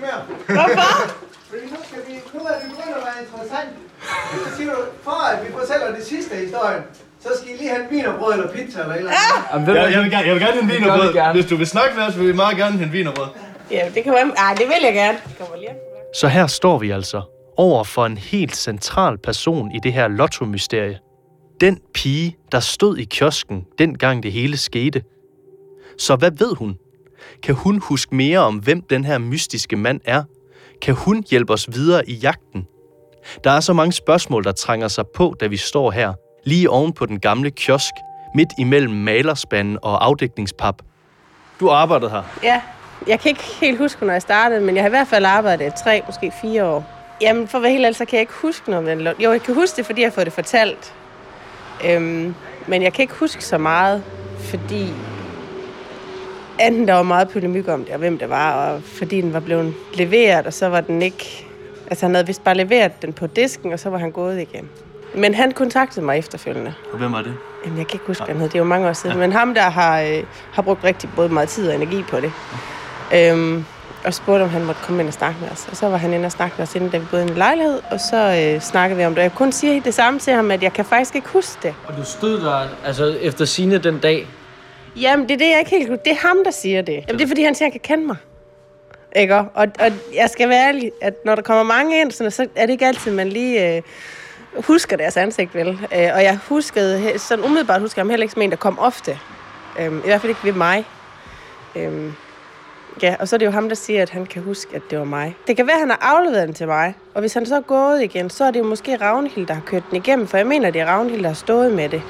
mere. 0.06 0.20
Hvorfor? 0.56 0.92
Fordi 1.50 1.64
nu, 1.72 1.78
skal 1.88 2.00
vi, 2.08 2.14
nu 2.34 2.40
er 2.50 2.54
det 2.60 2.68
begyndt 2.72 2.96
at 3.00 3.04
være 3.08 3.18
interessant. 3.25 3.70
Så 4.44 4.48
siger 4.56 4.70
du, 4.75 4.80
for 5.06 5.18
at 5.32 5.36
vi 5.44 5.48
fortæller 5.58 5.86
det 5.96 6.04
sidste 6.12 6.30
af 6.34 6.40
historien, 6.46 6.82
så 7.25 7.28
skal 7.36 7.48
I 7.52 7.56
lige 7.60 7.70
have 7.75 7.82
en 7.84 7.90
vinerbrød 7.90 8.32
eller 8.32 8.48
pizza 8.56 8.80
eller 8.80 8.94
et 8.94 8.98
eller 8.98 9.12
andet. 9.52 9.75
Ja. 9.75 9.82
Jeg, 9.82 9.92
jeg, 9.92 10.00
vil 10.02 10.10
gerne, 10.10 10.26
jeg 10.26 10.34
vil 10.34 10.42
gerne 10.46 10.58
have 10.60 10.66
en 10.68 10.72
vinerbrød. 10.76 11.32
Hvis 11.32 11.46
du 11.46 11.56
vil 11.56 11.66
snakke 11.66 11.92
med 11.96 12.04
os, 12.08 12.18
vil 12.18 12.28
vi 12.28 12.32
meget 12.32 12.56
gerne 12.56 12.72
have 12.78 12.86
en 12.86 12.92
vinerbrød. 12.92 13.28
Ja, 13.70 13.90
det 13.94 14.04
kan 14.04 14.12
være... 14.12 14.32
Ej, 14.36 14.54
det 14.54 14.66
vil 14.66 14.82
jeg 14.82 14.94
gerne. 14.94 15.18
Det 15.28 15.38
kommer 15.38 15.56
lige 15.56 15.70
Så 16.20 16.28
her 16.28 16.46
står 16.46 16.78
vi 16.78 16.90
altså 16.90 17.22
over 17.56 17.84
for 17.84 18.06
en 18.06 18.18
helt 18.18 18.56
central 18.56 19.18
person 19.18 19.72
i 19.72 19.78
det 19.82 19.92
her 19.92 20.08
lotto-mysterie. 20.08 20.98
Den 21.60 21.78
pige, 21.94 22.36
der 22.52 22.60
stod 22.60 22.96
i 22.96 23.04
kiosken, 23.04 23.64
dengang 23.78 24.22
det 24.22 24.32
hele 24.32 24.56
skete. 24.56 25.02
Så 25.98 26.16
hvad 26.16 26.30
ved 26.30 26.54
hun? 26.54 26.76
Kan 27.42 27.54
hun 27.54 27.78
huske 27.78 28.14
mere 28.14 28.38
om, 28.38 28.56
hvem 28.56 28.80
den 28.90 29.04
her 29.04 29.18
mystiske 29.18 29.76
mand 29.76 30.00
er? 30.04 30.23
Kan 30.83 30.95
hun 30.95 31.25
hjælpe 31.30 31.52
os 31.52 31.68
videre 31.73 32.09
i 32.09 32.14
jagten? 32.14 32.66
Der 33.45 33.50
er 33.50 33.61
så 33.61 33.73
mange 33.73 33.92
spørgsmål, 33.92 34.45
der 34.45 34.52
trænger 34.52 34.88
sig 34.88 35.04
på, 35.14 35.35
da 35.40 35.47
vi 35.47 35.56
står 35.56 35.90
her, 35.90 36.12
lige 36.45 36.71
oven 36.71 36.92
på 36.92 37.06
den 37.06 37.21
gamle 37.21 37.50
kiosk, 37.50 37.92
midt 38.35 38.49
imellem 38.59 38.95
malerspanden 38.95 39.78
og 39.83 40.04
afdækningspap. 40.04 40.83
Du 41.61 41.71
arbejdede 41.71 42.11
her? 42.11 42.23
Ja, 42.42 42.61
jeg 43.06 43.21
kan 43.21 43.28
ikke 43.28 43.45
helt 43.61 43.78
huske, 43.78 44.06
når 44.06 44.12
jeg 44.12 44.23
startede, 44.23 44.61
men 44.61 44.75
jeg 44.75 44.85
har 44.85 44.88
i 44.88 44.90
hvert 44.90 45.09
fald 45.09 45.25
arbejdet 45.25 45.73
tre, 45.85 46.02
måske 46.06 46.33
fire 46.42 46.64
år. 46.64 46.85
Jamen, 47.21 47.49
for 47.49 47.59
at 47.59 47.62
være 47.62 47.73
helt 47.73 47.85
ærlig, 47.85 47.97
så 47.97 48.04
kan 48.04 48.16
jeg 48.16 48.21
ikke 48.21 48.33
huske 48.33 48.71
noget 48.71 48.85
med 48.85 48.97
den 48.97 49.23
Jo, 49.23 49.33
jeg 49.33 49.42
kan 49.42 49.54
huske 49.54 49.76
det, 49.76 49.87
fordi 49.87 50.00
jeg 50.00 50.06
har 50.06 50.12
fået 50.12 50.26
det 50.26 50.33
fortalt. 50.33 50.95
Øhm, 51.85 52.35
men 52.66 52.83
jeg 52.83 52.92
kan 52.92 53.02
ikke 53.02 53.14
huske 53.14 53.45
så 53.45 53.59
meget, 53.59 54.02
fordi 54.38 54.92
enten 56.60 56.88
der 56.88 56.94
var 56.94 57.02
meget 57.02 57.28
polemik 57.28 57.68
om 57.68 57.84
det, 57.84 57.92
og 57.92 57.98
hvem 57.98 58.18
det 58.18 58.30
var, 58.30 58.52
og 58.52 58.82
fordi 58.82 59.20
den 59.20 59.32
var 59.32 59.40
blevet 59.40 59.75
leveret, 59.94 60.46
og 60.46 60.52
så 60.52 60.68
var 60.68 60.80
den 60.80 61.02
ikke... 61.02 61.46
Altså, 61.90 62.06
han 62.06 62.14
havde 62.14 62.26
vist 62.26 62.44
bare 62.44 62.54
leveret 62.54 63.02
den 63.02 63.12
på 63.12 63.26
disken, 63.26 63.72
og 63.72 63.80
så 63.80 63.90
var 63.90 63.98
han 63.98 64.10
gået 64.10 64.40
igen. 64.40 64.68
Men 65.14 65.34
han 65.34 65.52
kontaktede 65.52 66.04
mig 66.04 66.18
efterfølgende. 66.18 66.75
Og 66.92 66.98
hvem 66.98 67.12
var 67.12 67.22
det? 67.22 67.34
Jamen, 67.64 67.78
jeg 67.78 67.86
kan 67.86 67.94
ikke 67.94 68.06
huske, 68.06 68.25
hvad 68.25 68.34
han 68.34 68.40
hed. 68.40 68.48
Det 68.48 68.54
er 68.54 68.58
jo 68.58 68.64
mange 68.64 68.88
år 68.88 68.92
siden. 68.92 69.16
Ja. 69.16 69.20
Men 69.20 69.32
ham, 69.32 69.54
der 69.54 69.62
har, 69.62 70.00
øh, 70.00 70.22
har 70.52 70.62
brugt 70.62 70.84
rigtig 70.84 71.10
både 71.16 71.28
meget 71.28 71.48
tid 71.48 71.68
og 71.68 71.75
energi 71.75 72.02
på 72.02 72.20
det. 72.20 72.32
Øhm, 73.14 73.64
og 74.04 74.14
spurgte, 74.14 74.42
om 74.42 74.48
han 74.48 74.64
måtte 74.64 74.80
komme 74.84 75.00
ind 75.00 75.08
og 75.08 75.14
snakke 75.14 75.40
med 75.40 75.50
os. 75.50 75.66
Og 75.70 75.76
så 75.76 75.88
var 75.88 75.96
han 75.96 76.12
inde 76.12 76.26
og 76.26 76.32
snakke 76.32 76.54
med 76.58 76.62
os, 76.62 76.75
inden 76.75 76.90
da 76.90 76.98
vi 76.98 77.04
boede 77.10 77.25
i 77.25 77.28
en 77.28 77.34
lejlighed, 77.34 77.80
og 77.90 78.00
så 78.00 78.16
øh, 78.16 78.60
snakkede 78.60 78.98
vi 78.98 79.04
om 79.04 79.14
det. 79.14 79.22
Jeg 79.22 79.34
kun 79.34 79.52
sige 79.52 79.82
det 79.84 79.94
samme 79.94 80.20
til 80.20 80.32
ham, 80.32 80.50
at 80.50 80.62
jeg 80.62 80.72
kan 80.72 80.84
faktisk 80.84 81.14
ikke 81.14 81.28
huske 81.28 81.58
det. 81.62 81.75
Og 81.86 81.96
du 81.96 82.04
stod 82.04 82.40
der 82.40 82.68
altså, 82.84 83.16
efter 83.20 83.44
sine 83.44 83.78
den 83.78 83.98
dag? 83.98 84.26
Jamen, 85.00 85.29
det 85.29 85.35
er 85.35 85.38
det, 85.38 85.49
jeg 85.50 85.59
ikke 85.59 85.71
helt 85.71 86.05
Det 86.05 86.12
er 86.12 86.29
ham, 86.29 86.45
der 86.45 86.50
siger 86.50 86.83
det. 86.83 86.93
Jamen, 86.93 87.19
det 87.19 87.25
er, 87.25 87.29
fordi 87.29 87.43
han 87.43 87.55
siger, 87.55 87.67
at 87.67 87.73
han 87.73 87.81
kan 87.81 87.97
kende 87.97 88.07
mig. 88.07 88.17
Ikke? 89.17 89.35
Og, 89.35 89.49
og 89.55 89.93
jeg 90.15 90.31
skal 90.31 90.49
være 90.49 90.69
ærlig, 90.69 90.93
at 91.03 91.15
når 91.25 91.35
der 91.35 91.43
kommer 91.43 91.62
mange 91.62 92.00
ind, 92.00 92.11
så 92.11 92.49
er 92.57 92.67
det 92.67 92.73
ikke 92.73 92.87
altid, 92.87 93.12
man 93.12 93.29
lige... 93.29 93.76
Øh, 93.76 93.83
husker 94.57 94.97
deres 94.97 95.17
ansigt, 95.17 95.55
vel? 95.55 95.69
Øh, 95.69 96.11
og 96.15 96.23
jeg 96.23 96.38
huskede, 96.49 97.19
sådan 97.19 97.45
umiddelbart 97.45 97.81
husker 97.81 98.00
jeg 98.00 98.05
ham 98.05 98.11
heller 98.11 98.25
ikke 98.25 98.33
som 98.33 98.43
en, 98.43 98.50
der 98.50 98.57
kom 98.57 98.79
ofte. 98.79 99.19
Øh, 99.79 99.87
I 99.87 99.88
hvert 100.05 100.21
fald 100.21 100.31
ikke 100.31 100.45
ved 100.45 100.53
mig. 100.53 100.85
Øh, 101.76 102.12
Ja, 103.03 103.17
og 103.21 103.29
så 103.29 103.37
er 103.37 103.38
det 103.38 103.47
jo 103.47 103.50
ham, 103.50 103.69
der 103.69 103.76
siger, 103.76 104.03
at 104.03 104.11
han 104.11 104.26
kan 104.26 104.43
huske, 104.43 104.76
at 104.76 104.83
det 104.91 104.99
var 104.99 105.05
mig. 105.05 105.37
Det 105.47 105.57
kan 105.57 105.67
være, 105.67 105.75
at 105.75 105.81
han 105.81 105.91
har 105.91 105.99
afleveret 106.00 106.47
den 106.47 106.55
til 106.55 106.67
mig, 106.67 106.95
og 107.15 107.21
hvis 107.21 107.35
han 107.35 107.47
så 107.47 107.57
er 107.57 107.61
gået 107.61 108.03
igen, 108.03 108.31
så 108.31 108.45
er 108.45 108.50
det 108.50 108.59
jo 108.59 108.65
måske 108.65 108.97
Ragnhild, 108.97 109.47
der 109.47 109.55
har 109.55 109.61
kørt 109.67 109.83
den 109.91 109.97
igennem, 109.97 110.26
for 110.26 110.37
jeg 110.37 110.47
mener, 110.47 110.71
det 110.71 110.81
er 110.81 110.87
Ragnhild, 110.87 111.23
der 111.23 111.29
har 111.29 111.35
stået 111.35 111.73
med 111.73 111.88
det. 111.88 112.03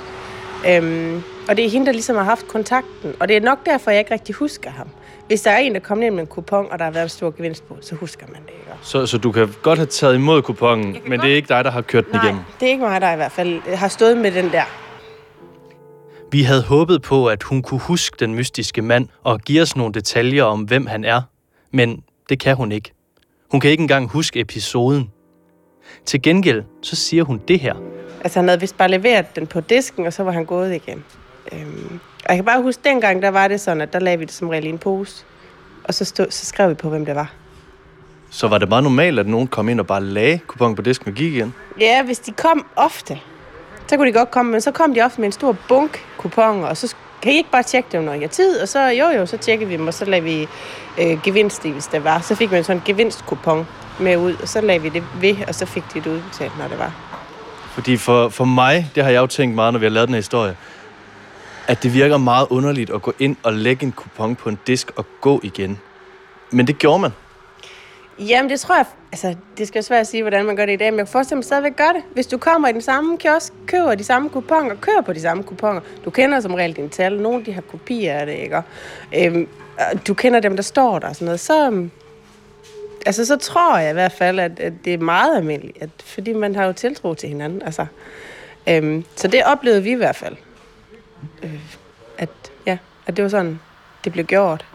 Øh, 0.69 1.21
og 1.49 1.57
det 1.57 1.65
er 1.65 1.71
hende, 1.71 1.87
der 1.87 1.93
ligesom 1.93 2.17
har 2.17 2.25
haft 2.25 2.49
kontakten, 2.49 3.15
og 3.21 3.29
det 3.29 3.37
er 3.37 3.41
nok 3.41 3.67
derfor, 3.67 3.91
jeg 3.91 4.01
ikke 4.01 4.15
rigtig 4.15 4.35
husker 4.35 4.71
ham. 4.71 4.89
Hvis 5.27 5.43
der 5.43 5.51
er 5.51 5.59
en, 5.59 5.75
der 5.75 5.81
kommer 5.81 6.07
ind 6.07 6.15
med 6.15 6.23
en 6.23 6.27
kupon, 6.27 6.67
og 6.71 6.79
der 6.79 6.85
har 6.85 6.93
været 6.93 7.03
en 7.05 7.09
stor 7.09 7.31
gevinst 7.37 7.69
på, 7.69 7.77
så 7.81 7.95
husker 7.95 8.27
man 8.27 8.43
det 8.43 8.51
ikke. 8.51 8.63
Så, 8.83 9.07
så 9.07 9.19
du 9.19 9.33
kan 9.33 9.49
godt 9.63 9.79
have 9.79 9.87
taget 9.87 10.15
imod 10.15 10.43
kupongen, 10.43 10.93
men 10.93 11.03
godt... 11.11 11.23
det 11.23 11.33
er 11.33 11.37
ikke 11.37 11.49
dig, 11.49 11.65
der 11.65 11.71
har 11.71 11.81
kørt 11.81 12.05
den 12.05 12.15
Nej, 12.15 12.25
igennem? 12.25 12.43
det 12.61 12.67
er 12.67 12.71
ikke 12.71 12.85
mig, 12.85 13.01
der 13.01 13.13
i 13.13 13.17
hvert 13.17 13.33
fald 13.33 13.75
har 13.77 13.89
stået 13.89 14.17
med 14.17 14.33
den 14.33 14.53
der. 14.53 14.63
Vi 16.33 16.43
havde 16.43 16.63
håbet 16.63 17.03
på, 17.03 17.27
at 17.27 17.43
hun 17.43 17.63
kunne 17.63 17.81
huske 17.81 18.17
den 18.21 18.35
mystiske 18.35 18.83
mand 18.83 19.09
og 19.23 19.41
give 19.41 19.63
os 19.63 19.77
nogle 19.77 19.95
detaljer 19.95 20.45
om, 20.45 20.61
hvem 20.61 20.87
han 20.87 21.05
er. 21.05 21.23
Men 21.71 22.03
det 22.29 22.41
kan 22.41 22.57
hun 22.57 22.73
ikke. 22.73 22.93
Hun 23.51 23.61
kan 23.61 23.71
ikke 23.71 23.81
engang 23.81 24.09
huske 24.09 24.41
episoden. 24.41 25.11
Til 26.05 26.23
gengæld, 26.23 26.65
så 26.83 26.97
siger 26.97 27.25
hun 27.25 27.41
det 27.49 27.61
her. 27.61 27.75
Altså 28.25 28.39
han 28.39 28.49
havde 28.49 28.61
vist 28.61 28.77
bare 28.77 28.89
leveret 28.89 29.37
den 29.37 29.47
på 29.47 29.61
disken, 29.61 30.07
og 30.07 30.13
så 30.13 30.23
var 30.23 30.33
han 30.33 30.45
gået 30.45 30.75
igen. 30.75 31.05
Øhm, 31.53 32.01
og 32.25 32.29
jeg 32.29 32.37
kan 32.37 32.45
bare 32.45 32.63
huske, 32.63 32.81
dengang 32.85 33.23
der 33.23 33.29
var 33.29 33.49
det 33.49 33.61
sådan, 33.61 33.81
at 33.81 33.93
der 33.93 33.99
lavede 33.99 34.19
vi 34.19 34.25
det 34.25 34.35
som 34.35 34.49
regel 34.49 34.67
i 34.67 34.69
en 34.69 34.79
pose. 34.79 35.25
Og 35.85 35.95
så, 35.95 36.05
stod, 36.05 36.27
så 36.31 36.47
skrev 36.47 36.69
vi 36.69 36.75
på, 36.75 36.89
hvem 36.89 37.07
det 37.07 37.15
var. 37.15 37.33
Så 38.31 38.49
var 38.49 38.59
det 38.59 38.69
meget 38.69 38.85
normalt, 38.85 39.19
at 39.19 39.27
nogen 39.27 39.47
kom 39.47 39.69
ind 39.69 39.81
og 39.81 39.87
bare 39.87 40.03
lagde 40.03 40.39
kupon 40.47 40.75
på 40.75 40.83
disken 40.83 41.09
og 41.09 41.15
gik 41.15 41.35
igen? 41.35 41.55
Ja, 41.81 42.03
hvis 42.03 42.19
de 42.19 42.33
kom 42.33 42.67
ofte 42.77 43.21
så 43.87 43.97
kunne 43.97 44.07
de 44.07 44.13
godt 44.13 44.31
komme, 44.31 44.53
men 44.53 44.61
så 44.61 44.71
kom 44.71 44.95
de 44.95 45.01
ofte 45.01 45.21
med 45.21 45.27
en 45.27 45.33
stor 45.33 45.57
bunk 45.69 46.05
kuponer, 46.19 46.67
og 46.67 46.77
så 46.77 46.95
kan 47.23 47.33
I 47.33 47.37
ikke 47.37 47.51
bare 47.51 47.63
tjekke 47.63 47.89
dem, 47.93 48.03
når 48.03 48.13
I 48.13 48.21
har 48.21 48.29
tid? 48.29 48.61
Og 48.61 48.69
så, 48.69 48.89
jo 48.89 49.07
jo, 49.09 49.27
så 49.27 49.37
tjekker 49.37 49.67
vi 49.67 49.77
dem, 49.77 49.87
og 49.87 49.95
så 49.95 50.05
lader 50.05 50.23
vi 50.23 50.49
øh, 50.99 51.23
gevinst 51.23 51.65
i, 51.65 51.71
hvis 51.71 51.87
det 51.87 52.05
var. 52.05 52.21
Så 52.21 52.35
fik 52.35 52.51
man 52.51 52.65
sådan 52.65 52.77
en 52.77 52.83
gevinstkupon 52.85 53.67
med 54.01 54.17
ud, 54.17 54.35
og 54.43 54.49
så 54.49 54.61
lagde 54.61 54.83
vi 54.83 54.89
det 54.89 55.03
ved, 55.21 55.37
og 55.49 55.55
så 55.55 55.67
fik 55.67 55.83
de 55.95 56.01
det 56.01 56.07
udbetalt, 56.07 56.59
når 56.59 56.69
det 56.69 56.79
var. 56.79 56.93
Fordi 57.75 57.97
for, 57.97 58.29
for 58.29 58.45
mig, 58.45 58.91
det 58.95 59.05
har 59.05 59.11
jeg 59.11 59.21
jo 59.21 59.27
tænkt 59.27 59.55
meget, 59.55 59.73
når 59.73 59.81
vi 59.81 59.87
har 59.87 59.91
lavet 59.91 60.09
den 60.09 60.15
her 60.15 60.19
historie, 60.19 60.57
at 61.69 61.83
det 61.83 61.95
virker 61.95 62.17
meget 62.17 62.47
underligt 62.51 62.91
at 62.91 63.03
gå 63.03 63.15
ind 63.19 63.37
og 63.43 63.53
lægge 63.53 63.87
en 63.87 63.93
kupon 63.93 64.37
på 64.37 64.49
en 64.49 64.59
disk 64.67 64.91
og 64.97 65.07
gå 65.21 65.41
igen. 65.43 65.79
Men 66.51 66.67
det 66.67 66.79
gjorde 66.79 66.99
man. 66.99 67.11
Jamen, 68.19 68.51
det 68.51 68.61
tror 68.61 68.77
jeg... 68.77 68.87
Altså, 69.13 69.35
det 69.59 69.69
skal 69.69 69.79
jo 69.79 69.83
svært 69.83 70.01
at 70.01 70.07
sige, 70.07 70.23
hvordan 70.23 70.45
man 70.45 70.57
gør 70.57 70.67
det 70.67 70.73
i 70.73 70.77
dag, 70.77 70.93
men 70.93 70.99
jeg 70.99 71.07
kan 71.07 71.13
forestille 71.13 71.37
mig 71.37 71.45
stadigvæk 71.45 71.77
gøre 71.77 71.93
det. 71.93 72.03
Hvis 72.13 72.27
du 72.27 72.39
kommer 72.39 72.69
i 72.69 72.73
den 72.73 72.83
samme 72.83 73.19
kiosk, 73.19 73.53
køber 73.67 73.95
de 73.95 74.05
samme 74.05 74.29
kuponer, 74.29 74.75
kører 74.75 75.01
på 75.01 75.13
de 75.13 75.21
samme 75.21 75.43
kuponer. 75.43 75.81
Du 76.05 76.11
kender 76.11 76.41
som 76.41 76.55
regel 76.55 76.77
dine 76.77 76.89
tal. 76.89 77.21
Nogle 77.21 77.45
de 77.45 77.53
har 77.53 77.61
kopier 77.61 78.15
af 78.15 78.27
det, 78.27 78.33
ikke? 78.33 78.63
Øhm, 79.17 79.49
du 80.09 80.15
kender 80.15 80.41
dem, 80.41 80.57
der 80.57 80.63
står 80.63 80.99
der 80.99 81.09
og 81.09 81.15
sådan 81.15 81.25
noget. 81.25 81.41
Så, 81.41 81.67
øhm, 81.67 81.91
altså, 83.07 83.25
så 83.25 83.37
tror 83.37 83.79
jeg 83.79 83.91
i 83.91 83.93
hvert 83.93 84.13
fald, 84.13 84.39
at, 84.39 84.61
at 84.61 84.73
det 84.85 84.95
er 84.95 84.99
meget 84.99 85.37
almindeligt. 85.37 85.83
At, 85.83 85.91
fordi 86.05 86.33
man 86.33 86.55
har 86.55 86.65
jo 86.65 86.73
tiltro 86.73 87.15
til 87.15 87.29
hinanden. 87.29 87.63
Altså, 87.63 87.87
øhm, 88.69 89.05
så 89.17 89.29
det 89.29 89.45
oplevede 89.45 89.83
vi 89.83 89.91
i 89.91 89.95
hvert 89.95 90.17
fald. 90.17 90.37
Øh, 91.43 91.61
at, 92.19 92.31
ja, 92.67 92.79
at 93.07 93.17
det 93.17 93.23
var 93.23 93.29
sådan, 93.29 93.61
det 94.05 94.13
blev 94.13 94.25
gjort. 94.25 94.67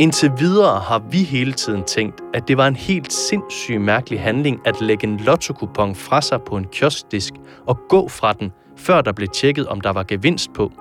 Indtil 0.00 0.32
videre 0.38 0.80
har 0.80 0.98
vi 0.98 1.22
hele 1.22 1.52
tiden 1.52 1.84
tænkt, 1.84 2.20
at 2.34 2.48
det 2.48 2.56
var 2.56 2.66
en 2.66 2.76
helt 2.76 3.12
sindssyg 3.12 3.80
mærkelig 3.80 4.20
handling 4.20 4.60
at 4.64 4.80
lægge 4.80 5.06
en 5.06 5.16
lottokupon 5.16 5.94
fra 5.94 6.20
sig 6.20 6.42
på 6.42 6.56
en 6.56 6.66
kioskdisk 6.72 7.34
og 7.66 7.78
gå 7.88 8.08
fra 8.08 8.32
den, 8.32 8.52
før 8.76 9.00
der 9.00 9.12
blev 9.12 9.28
tjekket, 9.28 9.66
om 9.66 9.80
der 9.80 9.90
var 9.90 10.02
gevinst 10.02 10.52
på. 10.52 10.72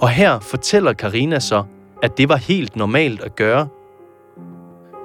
Og 0.00 0.08
her 0.08 0.38
fortæller 0.38 0.92
Karina 0.92 1.40
så, 1.40 1.64
at 2.02 2.18
det 2.18 2.28
var 2.28 2.36
helt 2.36 2.76
normalt 2.76 3.20
at 3.20 3.36
gøre. 3.36 3.68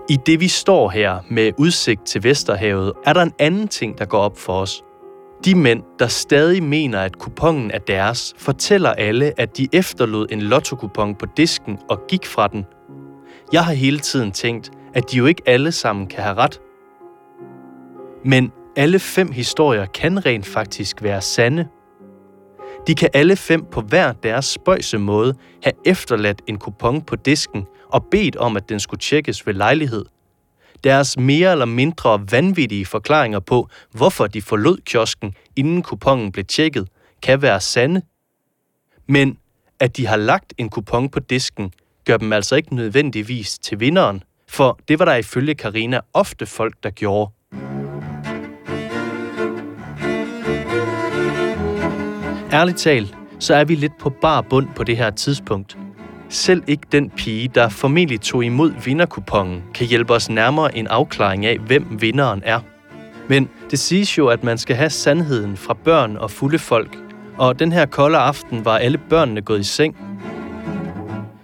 I 0.09 0.17
det 0.25 0.39
vi 0.39 0.47
står 0.47 0.89
her 0.89 1.19
med 1.29 1.51
udsigt 1.57 2.05
til 2.05 2.23
Vesterhavet, 2.23 2.93
er 3.05 3.13
der 3.13 3.21
en 3.21 3.33
anden 3.39 3.67
ting, 3.67 3.97
der 3.97 4.05
går 4.05 4.19
op 4.19 4.37
for 4.37 4.53
os. 4.53 4.83
De 5.45 5.55
mænd, 5.55 5.83
der 5.99 6.07
stadig 6.07 6.63
mener, 6.63 6.99
at 6.99 7.17
kupongen 7.17 7.71
er 7.71 7.79
deres, 7.79 8.33
fortæller 8.37 8.89
alle, 8.89 9.33
at 9.37 9.57
de 9.57 9.67
efterlod 9.73 10.27
en 10.29 10.41
lottokupon 10.41 11.15
på 11.15 11.25
disken 11.37 11.79
og 11.89 11.99
gik 12.07 12.25
fra 12.25 12.47
den 12.47 12.65
jeg 13.51 13.65
har 13.65 13.73
hele 13.73 13.99
tiden 13.99 14.31
tænkt, 14.31 14.71
at 14.93 15.11
de 15.11 15.17
jo 15.17 15.25
ikke 15.25 15.41
alle 15.45 15.71
sammen 15.71 16.07
kan 16.07 16.23
have 16.23 16.35
ret. 16.35 16.61
Men 18.25 18.51
alle 18.75 18.99
fem 18.99 19.31
historier 19.31 19.85
kan 19.85 20.25
rent 20.25 20.45
faktisk 20.45 21.03
være 21.03 21.21
sande. 21.21 21.67
De 22.87 22.95
kan 22.95 23.09
alle 23.13 23.35
fem 23.35 23.65
på 23.71 23.81
hver 23.81 24.13
deres 24.13 24.45
spøjse 24.45 24.97
måde 24.97 25.33
have 25.63 25.73
efterladt 25.85 26.41
en 26.47 26.57
kupon 26.57 27.01
på 27.01 27.15
disken 27.15 27.65
og 27.89 28.05
bedt 28.11 28.35
om, 28.35 28.57
at 28.57 28.69
den 28.69 28.79
skulle 28.79 28.99
tjekkes 28.99 29.47
ved 29.47 29.53
lejlighed. 29.53 30.05
Deres 30.83 31.17
mere 31.17 31.51
eller 31.51 31.65
mindre 31.65 32.25
vanvittige 32.31 32.85
forklaringer 32.85 33.39
på, 33.39 33.69
hvorfor 33.91 34.27
de 34.27 34.41
forlod 34.41 34.77
kiosken, 34.85 35.35
inden 35.55 35.83
kupongen 35.83 36.31
blev 36.31 36.45
tjekket, 36.45 36.87
kan 37.21 37.41
være 37.41 37.61
sande. 37.61 38.01
Men 39.07 39.37
at 39.79 39.97
de 39.97 40.07
har 40.07 40.17
lagt 40.17 40.53
en 40.57 40.69
kupon 40.69 41.09
på 41.09 41.19
disken, 41.19 41.73
gør 42.05 42.17
dem 42.17 42.33
altså 42.33 42.55
ikke 42.55 42.75
nødvendigvis 42.75 43.59
til 43.59 43.79
vinderen, 43.79 44.23
for 44.47 44.79
det 44.87 44.99
var 44.99 45.05
der 45.05 45.15
ifølge 45.15 45.55
Karina 45.55 45.99
ofte 46.13 46.45
folk, 46.45 46.75
der 46.83 46.89
gjorde. 46.89 47.31
Ærligt 52.53 52.77
talt, 52.77 53.17
så 53.39 53.55
er 53.55 53.63
vi 53.63 53.75
lidt 53.75 53.97
på 53.99 54.09
bar 54.09 54.41
bund 54.41 54.67
på 54.75 54.83
det 54.83 54.97
her 54.97 55.09
tidspunkt. 55.09 55.77
Selv 56.31 56.63
ikke 56.67 56.87
den 56.91 57.09
pige, 57.09 57.47
der 57.47 57.69
formentlig 57.69 58.21
tog 58.21 58.45
imod 58.45 58.73
vinderkupongen, 58.85 59.63
kan 59.73 59.87
hjælpe 59.87 60.13
os 60.13 60.29
nærmere 60.29 60.77
en 60.77 60.87
afklaring 60.87 61.45
af, 61.45 61.57
hvem 61.57 62.01
vinderen 62.01 62.41
er. 62.45 62.59
Men 63.29 63.49
det 63.71 63.79
siges 63.79 64.17
jo, 64.17 64.27
at 64.27 64.43
man 64.43 64.57
skal 64.57 64.75
have 64.75 64.89
sandheden 64.89 65.57
fra 65.57 65.73
børn 65.73 66.17
og 66.17 66.31
fulde 66.31 66.59
folk, 66.59 66.97
og 67.37 67.59
den 67.59 67.71
her 67.71 67.85
kolde 67.85 68.17
aften 68.17 68.65
var 68.65 68.77
alle 68.77 68.97
børnene 68.97 69.41
gået 69.41 69.59
i 69.59 69.63
seng, 69.63 69.97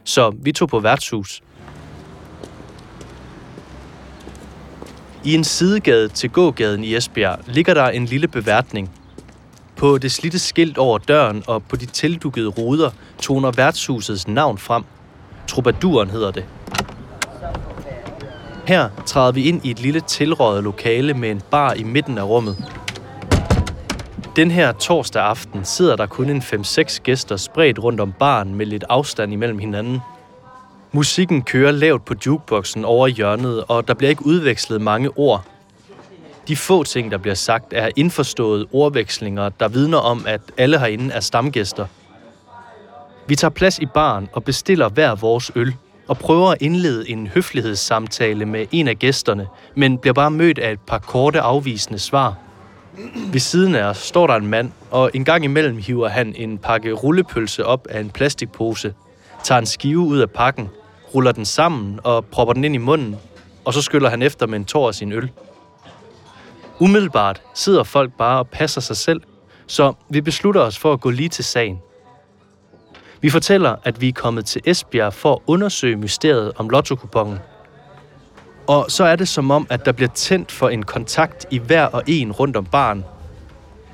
så 0.04 0.34
vi 0.42 0.52
tog 0.52 0.70
på 0.70 0.80
værtshus. 0.80 1.42
I 5.24 5.36
en 5.36 5.44
sidegade 5.44 6.08
til 6.08 6.30
gågaden 6.30 6.84
i 6.84 6.96
Esbjerg 6.96 7.40
ligger 7.48 7.74
der 7.74 7.90
en 7.90 8.06
lille 8.06 8.28
beværtning. 8.28 8.92
På 9.76 9.98
det 9.98 10.12
slitte 10.12 10.40
skilt 10.40 10.78
over 10.78 10.98
døren 10.98 11.44
og 11.48 11.64
på 11.64 11.76
de 11.76 11.86
tildukkede 11.86 12.48
ruder 12.48 12.90
toner 13.20 13.52
værtshusets 13.52 14.28
navn 14.28 14.58
frem. 14.58 14.84
Troubaduren 15.48 16.10
hedder 16.10 16.32
det. 16.32 16.46
Her 18.68 18.90
træder 19.06 19.32
vi 19.32 19.44
ind 19.44 19.66
i 19.66 19.72
et 19.72 19.80
lille 19.80 20.00
tilrøjet 20.00 20.64
lokale 20.64 21.14
med 21.14 21.32
en 21.32 21.42
bar 21.52 21.74
i 21.74 21.84
midten 21.84 22.18
af 22.18 22.24
rummet. 22.24 22.58
Den 24.36 24.52
her 24.52 24.72
torsdag 24.72 25.24
aften 25.24 25.66
sidder 25.66 25.96
der 25.96 26.06
kun 26.06 26.30
en 26.30 26.42
5-6 26.42 27.00
gæster 27.04 27.38
spredt 27.38 27.80
rundt 27.80 28.00
om 28.00 28.14
baren 28.20 28.56
med 28.56 28.66
lidt 28.66 28.84
afstand 28.90 29.34
imellem 29.34 29.60
hinanden. 29.60 30.00
Musikken 30.92 31.42
kører 31.42 31.72
lavt 31.72 32.06
på 32.06 32.14
jukeboxen 32.26 32.86
over 32.86 33.08
hjørnet, 33.08 33.64
og 33.68 33.88
der 33.88 33.94
bliver 33.94 34.10
ikke 34.10 34.26
udvekslet 34.26 34.82
mange 34.82 35.18
ord. 35.18 35.44
De 36.48 36.56
få 36.56 36.84
ting, 36.84 37.12
der 37.12 37.18
bliver 37.18 37.36
sagt, 37.36 37.74
er 37.74 37.90
indforståede 37.96 38.66
ordvekslinger, 38.72 39.50
der 39.50 39.68
vidner 39.68 39.98
om, 39.98 40.24
at 40.28 40.42
alle 40.58 40.80
herinde 40.80 41.14
er 41.14 41.20
stamgæster. 41.20 41.86
Vi 43.28 43.36
tager 43.36 43.50
plads 43.50 43.80
i 43.80 43.86
baren 43.86 44.30
og 44.34 44.44
bestiller 44.44 44.90
hver 44.90 45.16
vores 45.16 45.52
øl, 45.56 45.76
og 46.08 46.18
prøver 46.18 46.52
at 46.52 46.58
indlede 46.62 47.10
en 47.10 47.28
høflighedssamtale 47.28 48.46
med 48.46 48.66
en 48.72 48.88
af 48.88 49.00
gæsterne, 49.00 49.48
men 49.76 49.98
bliver 49.98 50.14
bare 50.14 50.32
mødt 50.32 50.60
af 50.60 50.72
et 50.72 50.80
par 50.80 51.00
korte 51.00 51.42
afvisende 51.42 52.00
svar. 52.00 52.36
Ved 53.32 53.40
siden 53.40 53.76
af 53.76 53.84
os 53.84 53.98
står 53.98 54.28
der 54.28 54.36
en 54.36 54.48
mand, 54.48 54.72
og 54.92 55.12
en 55.14 55.26
gang 55.26 55.44
imellem 55.44 55.78
hiver 55.78 56.10
han 56.10 56.36
en 56.36 56.58
pakke 56.58 56.92
rullepølse 56.92 57.66
op 57.66 57.88
af 57.90 58.00
en 58.00 58.10
plastikpose, 58.10 58.94
tager 59.44 59.60
en 59.60 59.66
skive 59.66 60.00
ud 60.00 60.20
af 60.20 60.30
pakken, 60.30 60.70
ruller 61.16 61.32
den 61.32 61.46
sammen 61.46 62.00
og 62.04 62.26
propper 62.26 62.54
den 62.54 62.64
ind 62.64 62.76
i 62.76 62.78
munden, 62.78 63.16
og 63.66 63.74
så 63.74 63.82
skyller 63.82 64.10
han 64.10 64.22
efter 64.22 64.48
med 64.48 64.60
en 64.60 64.66
tår 64.66 64.88
af 64.88 64.96
sin 64.96 65.12
øl. 65.12 65.32
Umiddelbart 66.80 67.42
sidder 67.54 67.84
folk 67.84 68.12
bare 68.18 68.40
og 68.40 68.48
passer 68.48 68.82
sig 68.82 68.98
selv, 68.98 69.22
så 69.68 69.94
vi 70.10 70.22
beslutter 70.22 70.62
os 70.62 70.78
for 70.78 70.94
at 70.94 71.02
gå 71.02 71.10
lige 71.10 71.30
til 71.30 71.46
sagen. 71.46 71.80
Vi 73.22 73.30
fortæller, 73.30 73.76
at 73.84 74.02
vi 74.02 74.08
er 74.08 74.14
kommet 74.14 74.46
til 74.46 74.62
Esbjerg 74.66 75.14
for 75.14 75.34
at 75.34 75.40
undersøge 75.48 75.96
mysteriet 75.96 76.52
om 76.58 76.70
lottokupongen. 76.70 77.40
Og 78.68 78.86
så 78.90 79.04
er 79.04 79.16
det 79.16 79.28
som 79.28 79.52
om, 79.52 79.68
at 79.70 79.86
der 79.86 79.92
bliver 79.92 80.10
tændt 80.16 80.52
for 80.52 80.70
en 80.70 80.84
kontakt 80.84 81.46
i 81.52 81.58
hver 81.58 81.86
og 81.86 82.04
en 82.08 82.32
rundt 82.32 82.58
om 82.58 82.66
baren. 82.66 83.06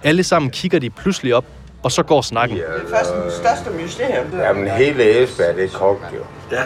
Alle 0.04 0.24
sammen 0.24 0.52
kigger 0.52 0.80
de 0.80 0.90
pludselig 0.90 1.36
op, 1.36 1.46
og 1.84 1.92
så 1.92 2.04
går 2.04 2.22
snakken. 2.22 2.58
Det 2.58 2.66
er 2.66 2.98
først 2.98 3.14
den 3.14 3.32
største 3.32 3.84
mysterium. 3.84 4.26
Jamen, 4.40 4.68
hele 4.68 5.24
Esbjerg, 5.24 5.56
det 5.56 5.64
er 5.64 5.78
kogt 5.78 6.02
jo. 6.14 6.24
Ja. 6.52 6.64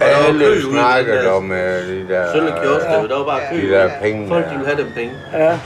Alle 0.00 0.62
snakkede 0.62 1.30
om 1.32 1.44
uh, 1.50 1.56
de 1.56 2.06
der... 2.08 2.32
Sølle 2.32 2.54
kiosk, 2.62 2.86
der 2.86 3.16
var 3.16 3.24
bare 3.24 3.40
kø. 3.52 3.66
De 3.66 3.70
der 3.70 3.90
penge. 4.02 4.28
Folk, 4.28 4.44
der. 4.44 4.52
de 4.52 4.58
vil 4.58 4.66
have 4.66 4.78
dem 4.78 4.92
penge. 4.94 5.14
Ja. 5.32 5.58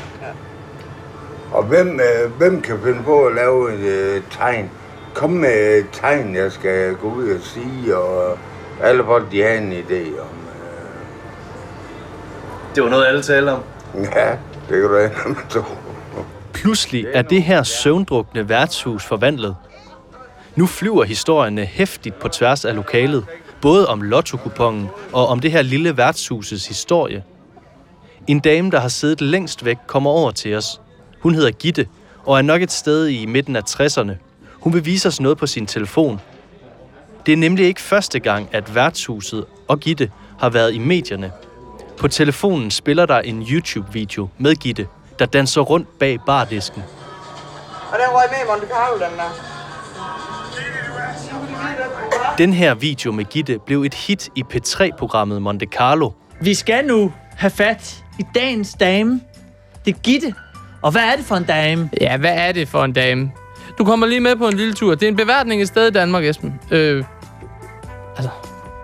Og 1.53 1.65
hvem, 1.65 2.01
øh, 2.01 2.33
hvem 2.39 2.63
kan 2.63 2.79
finde 2.85 3.03
på 3.03 3.27
at 3.27 3.35
lave 3.35 3.75
et 3.75 3.81
øh, 3.81 4.23
tegn? 4.31 4.71
Kom 5.15 5.31
med 5.31 5.79
et 5.79 5.87
tegn, 5.93 6.35
jeg 6.35 6.53
skal 6.53 6.95
gå 6.95 7.13
ud 7.15 7.29
og 7.31 7.41
sige, 7.41 7.97
og 7.97 8.39
alle 8.83 9.05
folk, 9.05 9.33
de 9.33 9.43
har 9.43 9.49
en 9.49 9.73
idé 9.73 10.21
om. 10.21 10.29
Det 12.75 12.83
var 12.83 12.91
noget, 12.91 13.07
alle 13.07 13.23
taler 13.23 13.53
om. 13.53 13.63
Ja, 13.95 14.31
det 14.31 14.81
kan 14.81 14.83
du 14.83 14.97
ikke 14.97 15.17
med 15.27 15.37
to. 15.51 15.63
Pludselig 16.53 17.07
er 17.13 17.23
det 17.23 17.43
her 17.43 17.63
søvndrukne 17.63 18.49
værtshus 18.49 19.05
forvandlet. 19.05 19.57
Nu 20.57 20.67
flyver 20.67 21.05
historierne 21.05 21.65
hæftigt 21.65 22.19
på 22.19 22.29
tværs 22.29 22.65
af 22.65 22.75
lokalet, 22.75 23.27
både 23.63 23.89
om 23.89 24.03
lottokupongen 24.03 24.89
og 25.13 25.27
om 25.27 25.41
det 25.41 25.53
her 25.53 25.63
lille 25.63 25.97
værtshusets 25.97 26.67
historie. 26.67 27.25
En 28.27 28.41
dame, 28.41 28.71
der 28.71 28.81
har 28.81 28.89
siddet 28.89 29.21
længst 29.21 29.65
væk, 29.65 29.77
kommer 29.87 30.11
over 30.11 30.31
til 30.31 30.57
os. 30.57 30.81
Hun 31.21 31.35
hedder 31.35 31.51
Gitte 31.51 31.87
og 32.25 32.39
er 32.39 32.43
nok 32.43 32.63
et 32.63 32.73
sted 32.73 33.07
i 33.09 33.27
midten 33.27 33.57
af 33.57 33.63
60'erne. 33.71 34.30
Hun 34.61 34.73
vil 34.73 34.85
vise 34.85 35.09
os 35.09 35.21
noget 35.21 35.39
på 35.39 35.47
sin 35.47 35.67
telefon. 35.67 36.21
Det 37.27 37.33
er 37.33 37.37
nemlig 37.37 37.67
ikke 37.67 37.81
første 37.81 38.21
gang, 38.21 38.49
at 38.53 38.75
værtshuset 38.75 39.45
og 39.69 39.81
Gitte 39.81 40.11
har 40.39 40.49
været 40.49 40.75
i 40.75 40.79
medierne. 40.79 41.33
På 41.99 42.09
telefonen 42.09 42.71
spiller 42.71 43.07
der 43.07 43.19
en 43.19 43.43
YouTube-video 43.43 44.29
med 44.39 44.55
Gitte, 44.55 44.87
der 45.19 45.27
danser 45.27 45.61
rundt 45.61 45.99
bag 45.99 46.19
bardisken. 46.27 46.83
Og 47.93 47.99
den 47.99 48.07
røg 48.09 48.25
med 48.31 48.39
i 48.45 48.49
Monte 48.51 48.67
Carlo, 48.75 48.95
den 48.95 49.19
der. 49.19 49.31
Den 52.39 52.53
her 52.53 52.75
video 52.75 53.13
med 53.13 53.25
Gitte 53.25 53.59
blev 53.67 53.83
et 53.83 53.95
hit 53.95 54.29
i 54.37 54.45
P3-programmet 54.55 55.43
Monte 55.43 55.67
Carlo. 55.67 56.11
Vi 56.41 56.55
skal 56.55 56.85
nu 56.85 57.13
have 57.37 57.51
fat 57.51 58.05
i 58.19 58.25
dagens 58.35 58.75
dame. 58.81 59.21
Det 59.85 59.95
er 59.95 59.99
Gitte. 59.99 60.35
Og 60.83 60.91
hvad 60.91 61.03
er 61.03 61.17
det 61.17 61.25
for 61.25 61.37
en 61.37 61.45
dame? 61.45 61.91
Ja, 62.01 62.17
hvad 62.17 62.35
er 62.35 62.53
det 62.53 62.69
for 62.69 62.85
en 62.85 62.93
dame? 62.93 63.33
Du 63.81 63.85
kommer 63.85 64.07
lige 64.07 64.21
med 64.21 64.37
på 64.37 64.49
en 64.49 64.57
lille 64.57 64.75
tur. 64.75 64.95
Det 64.95 65.03
er 65.03 65.09
en 65.09 65.17
beværtning 65.17 65.63
et 65.63 65.69
sted 65.69 65.87
i 65.87 65.91
Danmark, 65.91 66.25
Esben. 66.25 66.55
Øh, 66.71 67.05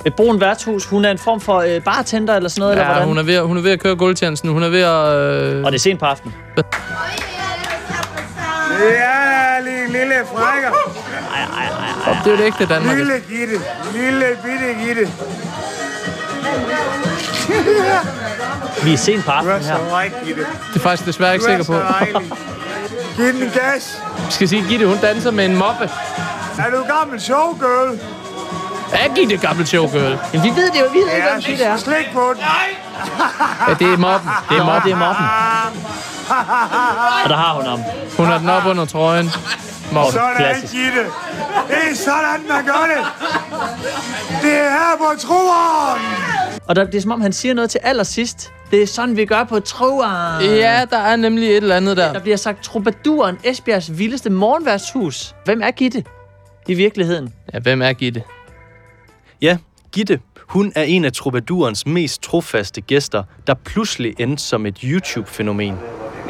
Et 0.07 0.15
brun 0.15 0.41
værtshus. 0.41 0.85
Hun 0.85 1.05
er 1.05 1.11
en 1.11 1.19
form 1.19 1.41
for 1.41 1.59
øh, 1.61 1.83
bartender 1.85 2.37
eller 2.37 2.49
sådan 2.49 2.61
noget, 2.61 2.73
eller 2.73 2.85
ja, 2.85 2.91
hvordan? 2.93 3.09
hun 3.09 3.19
er, 3.19 3.23
ved, 3.23 3.35
at- 3.35 3.47
hun 3.47 3.57
er 3.57 3.61
ved 3.63 3.71
at 3.71 3.81
køre 3.81 3.97
gulvtjenesten. 3.97 4.51
Hun 4.51 4.63
er 4.63 4.69
ved 4.69 4.81
at... 4.81 5.07
Øh... 5.55 5.65
Og 5.65 5.73
det 5.73 5.79
er 5.79 5.81
sent 5.83 6.01
på 6.01 6.07
aftenen. 6.07 6.35
Ja, 8.81 9.61
lille, 9.65 9.99
lille 9.99 10.15
frækker. 10.35 10.71
Og 12.07 12.17
det 12.25 12.33
er 12.33 12.37
det 12.37 12.45
ægte 12.45 12.67
Danmark. 12.67 12.97
Lille 12.97 13.13
Gitte. 13.29 13.55
Lille 13.93 14.27
bitte 14.45 14.85
Gitte. 14.87 15.13
Vi 18.85 18.93
er 18.93 18.97
sent 18.97 19.25
på 19.25 19.31
er 19.31 19.35
aftenen 19.35 19.63
her. 19.63 19.79
Det 20.73 20.77
er 20.77 20.81
faktisk 20.81 21.07
desværre 21.07 21.35
ikke 21.35 21.47
er 21.47 21.63
sikker 21.63 21.75
på. 21.75 21.81
Giv 23.17 23.27
den 23.33 23.51
gas. 23.55 23.99
Vi 24.27 24.33
skal 24.33 24.49
sige, 24.49 24.65
Gitte, 24.69 24.87
hun 24.87 24.99
danser 24.99 25.31
med 25.31 25.45
en 25.45 25.57
moppe. 25.57 25.91
Er 26.59 26.71
du 26.71 26.85
gammel 26.99 27.21
showgirl? 27.21 27.99
Er 28.93 29.15
Gitte 29.15 29.37
gammel 29.37 29.67
showgirl? 29.67 30.19
Jamen, 30.33 30.45
vi 30.45 30.49
ved 30.61 30.71
det 30.71 30.81
jo. 30.81 30.85
Vi 30.93 30.99
ved 30.99 31.07
ikke, 31.07 31.27
Ja, 31.27 31.33
hvem 31.33 31.43
Gitte 31.43 31.65
er. 31.65 31.77
slik 31.77 32.07
på 32.13 32.33
den. 32.35 32.43
Ja, 33.69 33.75
det 33.75 33.93
er 33.93 33.97
moppen. 33.97 34.31
Det 34.49 34.59
er 34.59 34.65
moppen. 34.65 34.83
Det 34.85 34.93
er 34.93 34.99
moppen. 35.07 35.25
Og 37.25 37.31
der 37.31 37.37
har 37.37 37.55
hun 37.55 37.65
ham. 37.65 37.81
Hun 38.17 38.27
har 38.27 38.39
den 38.39 38.49
op 38.49 38.67
under 38.67 38.85
trøjen. 38.85 39.31
Moppen. 39.93 40.13
Sådan, 40.13 40.37
Klassisk. 40.37 40.73
Gitte. 40.73 41.01
Det 41.69 41.91
er 41.91 41.97
sådan, 42.05 42.49
man 42.49 42.65
gør 42.65 42.87
det. 42.97 43.05
Det 44.43 44.53
er 44.59 44.71
her 44.71 44.97
på 44.99 45.21
troen. 45.27 46.01
Og 46.69 46.77
der, 46.77 46.85
det 46.85 46.95
er 46.95 47.01
som 47.03 47.11
om, 47.11 47.21
han 47.21 47.33
siger 47.33 47.55
noget 47.55 47.71
til 47.71 47.81
allersidst. 47.83 48.53
Det 48.71 48.83
er 48.83 48.87
sådan, 48.87 49.17
vi 49.17 49.25
gør 49.25 49.45
på 49.45 49.61
troen. 49.61 50.41
Ja, 50.41 50.85
der 50.91 50.99
er 50.99 51.17
nemlig 51.17 51.49
et 51.51 51.57
eller 51.57 51.77
andet 51.77 51.97
der. 51.97 52.13
Der 52.13 52.21
bliver 52.21 52.37
sagt 52.37 52.63
Troubadouren, 52.65 53.39
Esbjergs 53.45 53.99
vildeste 53.99 54.31
morgenværtshus. 54.31 55.35
Hvem 55.45 55.61
er 55.63 55.71
Gitte 55.71 56.05
i 56.69 56.75
virkeligheden? 56.75 57.33
Ja, 57.55 57.59
hvem 57.59 57.83
er 57.83 57.93
Gitte? 57.93 58.23
Ja, 59.43 59.59
Gitte, 59.93 60.21
hun 60.49 60.73
er 60.77 60.83
en 60.83 61.05
af 61.05 61.13
Troubadourens 61.13 61.87
mest 61.87 62.23
trofaste 62.23 62.81
gæster, 62.81 63.23
der 63.47 63.55
pludselig 63.55 64.15
endte 64.19 64.43
som 64.43 64.67
et 64.67 64.79
YouTube-fænomen. 64.79 65.79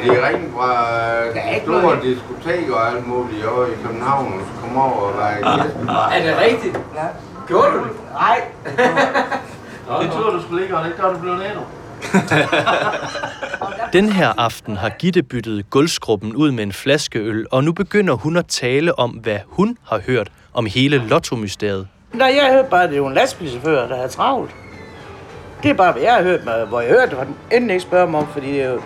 De 0.03 0.27
ringede 0.27 0.51
fra 0.53 0.93
øh, 1.25 1.61
store 1.63 1.95
diskoteker 2.03 2.73
og 2.73 2.91
alt 2.91 3.07
muligt 3.07 3.45
over 3.45 3.65
i 3.65 3.75
København, 3.85 4.33
og 4.33 4.39
så 4.39 4.61
kom 4.61 4.77
over 4.77 4.91
og 4.93 5.13
var 5.17 5.31
i 5.31 5.61
gæstebar. 5.61 6.09
Er 6.09 6.23
det 6.23 6.37
rigtigt? 6.37 6.79
Ja. 6.95 7.07
Gjorde 7.47 7.71
du 7.71 7.77
det? 7.77 7.91
Nej. 8.13 8.41
Det 10.01 10.11
tror 10.11 10.29
du 10.31 10.41
skulle 10.41 10.63
ikke, 10.63 10.77
og 10.77 10.85
det 10.85 10.93
gør 11.01 11.13
du 11.13 11.19
blevet 11.19 11.45
endnu. 11.45 11.61
Den 13.93 14.11
her 14.11 14.33
aften 14.37 14.77
har 14.77 14.89
Gitte 14.89 15.23
byttet 15.23 15.69
gulvskruppen 15.69 16.35
ud 16.35 16.51
med 16.51 16.63
en 16.63 16.73
flaske 16.73 17.19
øl, 17.19 17.45
og 17.51 17.63
nu 17.63 17.71
begynder 17.71 18.13
hun 18.13 18.37
at 18.37 18.45
tale 18.45 18.99
om, 18.99 19.09
hvad 19.09 19.39
hun 19.47 19.77
har 19.87 19.99
hørt 20.07 20.31
om 20.53 20.65
hele 20.65 20.97
lottomysteriet. 20.97 21.87
Nej, 22.13 22.33
jeg 22.41 22.53
hørte 22.53 22.69
bare, 22.69 22.83
at 22.83 22.89
det 22.89 22.95
er 22.95 22.97
jo 22.97 23.07
en 23.07 23.13
lastbilchauffør, 23.13 23.87
der 23.87 23.95
er 23.95 24.07
travlt. 24.07 24.51
Det 25.63 25.69
er 25.69 25.73
bare, 25.73 25.91
hvad 25.91 26.01
jeg 26.01 26.13
har 26.13 26.23
hørt, 26.23 26.45
med, 26.45 26.65
hvor 26.65 26.81
jeg 26.81 26.89
hørte 26.89 27.09
det, 27.09 27.17
var 27.17 27.23
den 27.23 27.35
endelig 27.51 27.73
ikke 27.73 27.83
spørge 27.83 28.11
mig 28.11 28.19
om, 28.19 28.27
fordi 28.27 28.47
det 28.47 28.61
er 28.61 28.69
jo 28.71 28.81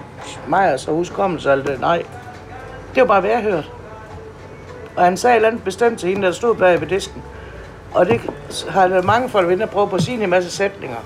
mig 0.47 0.73
og 0.73 0.79
så 0.79 0.91
huskommelse 0.91 1.51
alt 1.51 1.67
det. 1.67 1.79
Nej, 1.79 2.03
det 2.95 3.01
var 3.01 3.07
bare, 3.07 3.21
hvad 3.21 3.29
jeg 3.29 3.41
hørte. 3.41 3.67
Og 4.95 5.03
han 5.03 5.17
sagde 5.17 5.33
et 5.33 5.35
eller 5.35 5.49
andet 5.49 5.63
bestemt 5.63 5.99
til 5.99 6.09
hende, 6.09 6.27
der 6.27 6.31
stod 6.31 6.55
bag 6.55 6.81
ved 6.81 6.87
disken. 6.87 7.23
Og 7.93 8.05
det 8.05 8.21
har 8.69 9.01
mange 9.01 9.29
folk 9.29 9.47
været 9.47 9.55
inde 9.55 9.63
og 9.63 9.69
prøve 9.69 9.87
på 9.87 9.95
at 9.95 10.01
sige 10.01 10.23
en 10.23 10.29
masse 10.29 10.51
sætninger. 10.51 10.97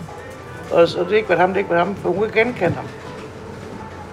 Og 0.71 0.87
så 0.87 0.99
det 0.99 1.11
er 1.11 1.15
ikke 1.15 1.29
været 1.29 1.41
ham, 1.41 1.49
det 1.49 1.55
er 1.55 1.59
ikke 1.59 1.71
været 1.71 1.85
ham, 1.85 1.95
for 1.95 2.09
hun 2.09 2.29
kan 2.29 2.45
genkende 2.45 2.75
ham. 2.75 2.85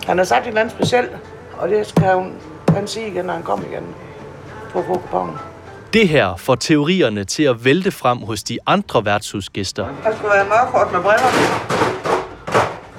Han 0.06 0.18
har 0.18 0.24
sagt 0.24 0.42
et 0.42 0.48
eller 0.48 0.60
andet 0.60 0.74
specielt, 0.74 1.10
og 1.58 1.68
det 1.68 1.86
skal 1.86 2.14
hun, 2.14 2.32
han 2.68 2.86
sige 2.86 3.06
igen, 3.06 3.24
når 3.24 3.32
han 3.34 3.42
kommer 3.42 3.66
igen. 3.66 3.82
Få 4.72 4.82
kuponen. 4.82 5.34
Det 5.92 6.08
her 6.08 6.36
får 6.36 6.54
teorierne 6.54 7.24
til 7.24 7.42
at 7.42 7.64
vælte 7.64 7.90
frem 7.90 8.18
hos 8.18 8.42
de 8.42 8.58
andre 8.66 9.04
værtshusgæster. 9.04 9.86
Der 10.04 10.16
skulle 10.16 10.32
være 10.34 10.44
mørkort 10.44 10.92
med 10.92 11.00
briller. 11.00 11.28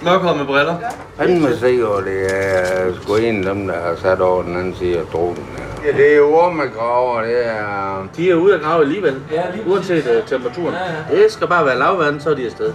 Mørkhåret 0.02 0.38
med 0.38 0.46
briller. 0.46 0.76
Han 1.20 1.42
må 1.42 1.48
se, 1.60 1.88
og 1.88 2.04
det 2.04 2.36
er 2.36 2.94
sgu 3.02 3.16
en 3.16 3.48
af 3.48 3.56
dem, 3.56 3.68
der 3.68 3.82
har 3.82 3.96
sat 4.02 4.22
over 4.22 4.44
den 4.44 4.58
anden 4.58 4.76
side 4.76 4.98
af 5.00 5.06
dronen. 5.13 5.46
Ja, 5.86 5.92
det 5.92 6.16
er 6.18 6.22
ormegraver, 6.22 7.22
det 7.22 7.48
er... 7.48 8.08
De 8.18 8.32
er 8.32 8.36
ude 8.36 8.56
at 8.56 8.62
grave 8.62 8.82
alligevel. 8.82 9.16
Ja, 9.32 9.42
lige 9.56 9.68
Uanset 9.68 10.06
uh, 10.06 10.28
temperaturen. 10.28 10.74
Ja, 10.74 11.16
ja. 11.18 11.24
Det 11.24 11.32
skal 11.32 11.48
bare 11.48 11.66
være 11.66 11.80
lavvand, 11.80 12.22
så 12.22 12.30
er 12.30 12.36
de 12.36 12.46
afsted. 12.46 12.74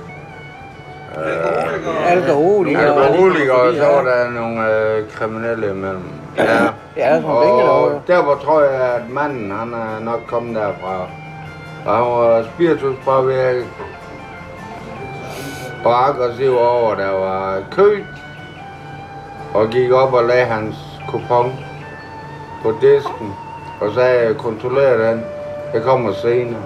Alkoholikere. 2.07 3.07
Alkoholikere, 3.07 3.57
og 3.57 3.75
så 3.75 3.85
var 3.87 4.03
der 4.03 4.31
nogle 4.31 4.75
øh, 4.75 5.11
kriminelle 5.15 5.71
imellem. 5.71 6.03
Ja, 6.37 6.45
Ja, 6.97 7.15
derovre. 7.17 7.63
og 7.71 8.01
der 8.07 8.23
hvor 8.23 8.35
tror 8.35 8.61
jeg, 8.63 8.95
at 8.95 9.11
manden, 9.11 9.51
han 9.51 9.73
er 9.75 10.01
nok 10.05 10.21
kommet 10.27 10.55
derfra. 10.57 11.07
Og 11.87 11.97
han 11.97 12.05
var 12.05 12.43
spiritus 12.55 12.97
påvirket. 13.05 13.67
Og 15.85 16.09
aggressiv 16.09 16.59
over, 16.59 16.95
der 16.95 17.11
var 17.11 17.59
kø. 17.71 18.03
Og 19.55 19.69
gik 19.69 19.93
op 19.93 20.13
og 20.13 20.25
lagde 20.25 20.45
hans 20.45 20.77
kupon 21.09 21.53
på 22.63 22.73
disken. 22.81 23.35
Og 23.81 23.95
sagde, 23.95 24.35
kontroller 24.35 25.11
den. 25.11 25.25
Jeg 25.75 25.83
kommer 25.83 26.13
senere. 26.13 26.63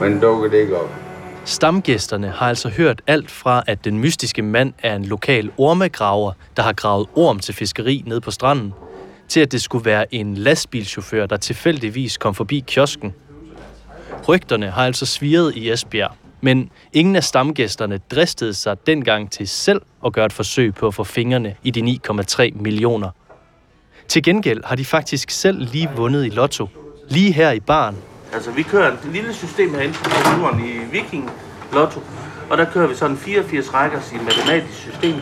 Men 0.00 0.20
dukker 0.20 0.48
det 0.50 0.56
ikke 0.58 0.76
op. 0.76 0.90
Stamgæsterne 1.48 2.28
har 2.28 2.48
altså 2.48 2.68
hørt 2.68 3.02
alt 3.06 3.30
fra, 3.30 3.62
at 3.66 3.84
den 3.84 3.98
mystiske 3.98 4.42
mand 4.42 4.72
er 4.78 4.96
en 4.96 5.04
lokal 5.04 5.50
ormegraver, 5.58 6.32
der 6.56 6.62
har 6.62 6.72
gravet 6.72 7.06
orm 7.16 7.38
til 7.38 7.54
fiskeri 7.54 8.04
ned 8.06 8.20
på 8.20 8.30
stranden, 8.30 8.72
til 9.28 9.40
at 9.40 9.52
det 9.52 9.62
skulle 9.62 9.84
være 9.84 10.14
en 10.14 10.34
lastbilchauffør, 10.34 11.26
der 11.26 11.36
tilfældigvis 11.36 12.16
kom 12.16 12.34
forbi 12.34 12.64
kiosken. 12.66 13.14
Rygterne 14.28 14.70
har 14.70 14.84
altså 14.84 15.06
sviret 15.06 15.56
i 15.56 15.70
Esbjerg, 15.70 16.12
men 16.40 16.70
ingen 16.92 17.16
af 17.16 17.24
stamgæsterne 17.24 18.00
dristede 18.10 18.54
sig 18.54 18.86
dengang 18.86 19.30
til 19.30 19.48
selv 19.48 19.82
at 20.06 20.12
gøre 20.12 20.26
et 20.26 20.32
forsøg 20.32 20.74
på 20.74 20.86
at 20.86 20.94
få 20.94 21.04
fingrene 21.04 21.54
i 21.62 21.70
de 21.70 21.98
9,3 22.08 22.62
millioner. 22.62 23.10
Til 24.08 24.22
gengæld 24.22 24.64
har 24.64 24.76
de 24.76 24.84
faktisk 24.84 25.30
selv 25.30 25.58
lige 25.72 25.90
vundet 25.96 26.26
i 26.26 26.28
lotto. 26.28 26.68
Lige 27.08 27.32
her 27.32 27.50
i 27.50 27.60
baren. 27.60 27.96
Altså, 28.32 28.50
vi 28.50 28.62
kører 28.62 28.92
et 28.92 28.98
lille 29.12 29.34
system 29.34 29.74
herinde 29.74 29.94
på 30.04 30.10
turen 30.10 30.60
i 30.60 30.78
Viking 30.92 31.30
Lotto, 31.72 32.00
og 32.50 32.58
der 32.58 32.64
kører 32.72 32.86
vi 32.86 32.94
sådan 32.94 33.16
84 33.16 33.74
rækker 33.74 33.98
i 34.12 34.16
et 34.16 34.22
matematisk 34.24 34.78
system, 34.78 35.14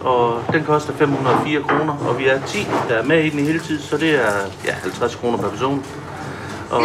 og 0.00 0.42
den 0.52 0.64
koster 0.64 0.92
504 0.92 1.62
kroner, 1.62 1.96
og 2.08 2.18
vi 2.18 2.28
er 2.28 2.40
10, 2.46 2.66
der 2.88 2.94
er 2.94 3.02
med 3.04 3.24
i 3.24 3.28
den 3.30 3.40
hele 3.40 3.58
tiden, 3.58 3.82
så 3.82 3.96
det 3.96 4.14
er 4.14 4.32
ja, 4.64 4.72
50 4.72 5.14
kroner 5.14 5.38
per 5.38 5.48
person. 5.48 5.84
Og 6.70 6.82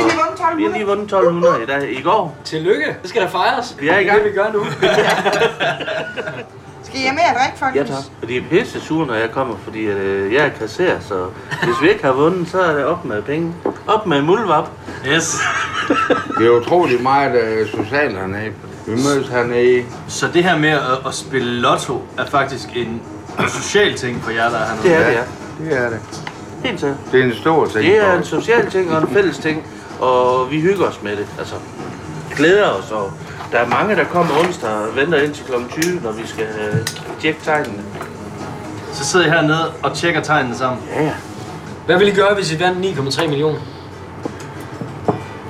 vi 0.57 0.63
har 0.63 0.71
lige 0.71 0.85
vundet 0.85 1.03
1200 1.03 1.63
i, 1.63 1.65
dag, 1.65 1.91
i 1.91 2.01
går. 2.01 2.37
Tillykke. 2.43 2.95
Det 3.01 3.09
skal 3.09 3.21
da 3.21 3.27
fejres. 3.27 3.75
Vi 3.79 3.87
er 3.87 3.99
i 3.99 4.03
gang. 4.03 4.23
Det 4.23 4.31
vi 4.31 4.35
gør 4.37 4.51
nu. 4.53 4.65
Skal 6.83 6.99
I 6.99 7.03
have 7.03 7.15
mere 7.15 7.29
at 7.29 7.35
drikke, 7.39 7.57
Ja 7.75 7.81
folkens? 7.81 7.89
tak. 7.89 8.13
Og 8.21 8.27
de 8.27 8.37
er 8.37 8.41
pisse 8.49 8.81
sure, 8.81 9.07
når 9.07 9.13
jeg 9.13 9.31
kommer, 9.31 9.55
fordi 9.63 9.79
øh, 9.79 10.33
jeg 10.33 10.45
er 10.45 10.49
kasser, 10.49 10.99
så 10.99 11.25
hvis 11.63 11.81
vi 11.81 11.89
ikke 11.89 12.03
har 12.03 12.11
vundet, 12.11 12.47
så 12.49 12.61
er 12.61 12.73
det 12.73 12.85
op 12.85 13.05
med 13.05 13.21
penge. 13.21 13.53
Op 13.87 14.05
med 14.07 14.21
muldvap. 14.21 14.69
Yes. 15.07 15.35
Det 16.37 16.47
er 16.47 16.51
utroligt 16.51 17.03
meget 17.03 17.41
øh, 17.41 17.67
socialt 17.69 18.17
hernede. 18.17 18.51
Vi 18.87 18.91
mødes 18.91 19.27
hernede. 19.27 19.85
Så 20.07 20.27
det 20.33 20.43
her 20.43 20.57
med 20.57 20.69
at, 20.69 20.81
at 21.07 21.13
spille 21.13 21.61
lotto 21.61 22.01
er 22.17 22.25
faktisk 22.25 22.69
en 22.75 23.01
social 23.49 23.95
ting 23.95 24.23
for 24.23 24.31
jer, 24.31 24.49
der 24.49 24.57
er 24.57 24.65
hernede? 24.65 24.83
Det 24.83 24.95
er 24.95 25.05
det, 25.09 25.15
ja. 25.15 25.65
Det 25.65 25.85
er 25.85 25.89
det. 25.89 25.99
Helt 26.63 26.79
sikkert. 26.79 26.97
Det 27.11 27.19
er 27.19 27.23
en 27.23 27.35
stor 27.35 27.65
ting. 27.65 27.75
Det 27.85 27.97
er 27.97 28.11
for 28.11 28.17
en 28.17 28.23
social 28.25 28.71
ting 28.71 28.91
og 28.91 29.01
en 29.01 29.07
fælles 29.07 29.37
ting, 29.37 29.63
og 29.99 30.51
vi 30.51 30.61
hygger 30.61 30.85
os 30.85 30.99
med 31.03 31.11
det. 31.11 31.27
Altså, 31.39 31.55
glæder 32.35 32.69
os, 32.69 32.91
og 32.91 33.11
der 33.51 33.57
er 33.57 33.67
mange, 33.67 33.95
der 33.95 34.03
kommer 34.03 34.33
onsdag 34.39 34.69
og 34.69 34.95
venter 34.95 35.21
ind 35.21 35.33
til 35.33 35.45
kl. 35.45 35.81
20, 35.81 36.01
når 36.03 36.11
vi 36.11 36.27
skal 36.27 36.45
øh, 36.45 36.87
tjekke 37.21 37.39
tegnene. 37.43 37.83
Så 38.93 39.05
sidder 39.05 39.25
I 39.25 39.29
hernede 39.29 39.71
og 39.83 39.93
tjekker 39.93 40.21
tegnene 40.21 40.55
sammen? 40.55 40.83
Ja, 40.95 41.03
ja. 41.03 41.13
Hvad 41.85 41.97
vil 41.97 42.07
I 42.07 42.11
gøre, 42.11 42.35
hvis 42.35 42.51
I 42.51 42.59
vandt 42.59 42.85
9,3 43.19 43.27
millioner? 43.27 43.59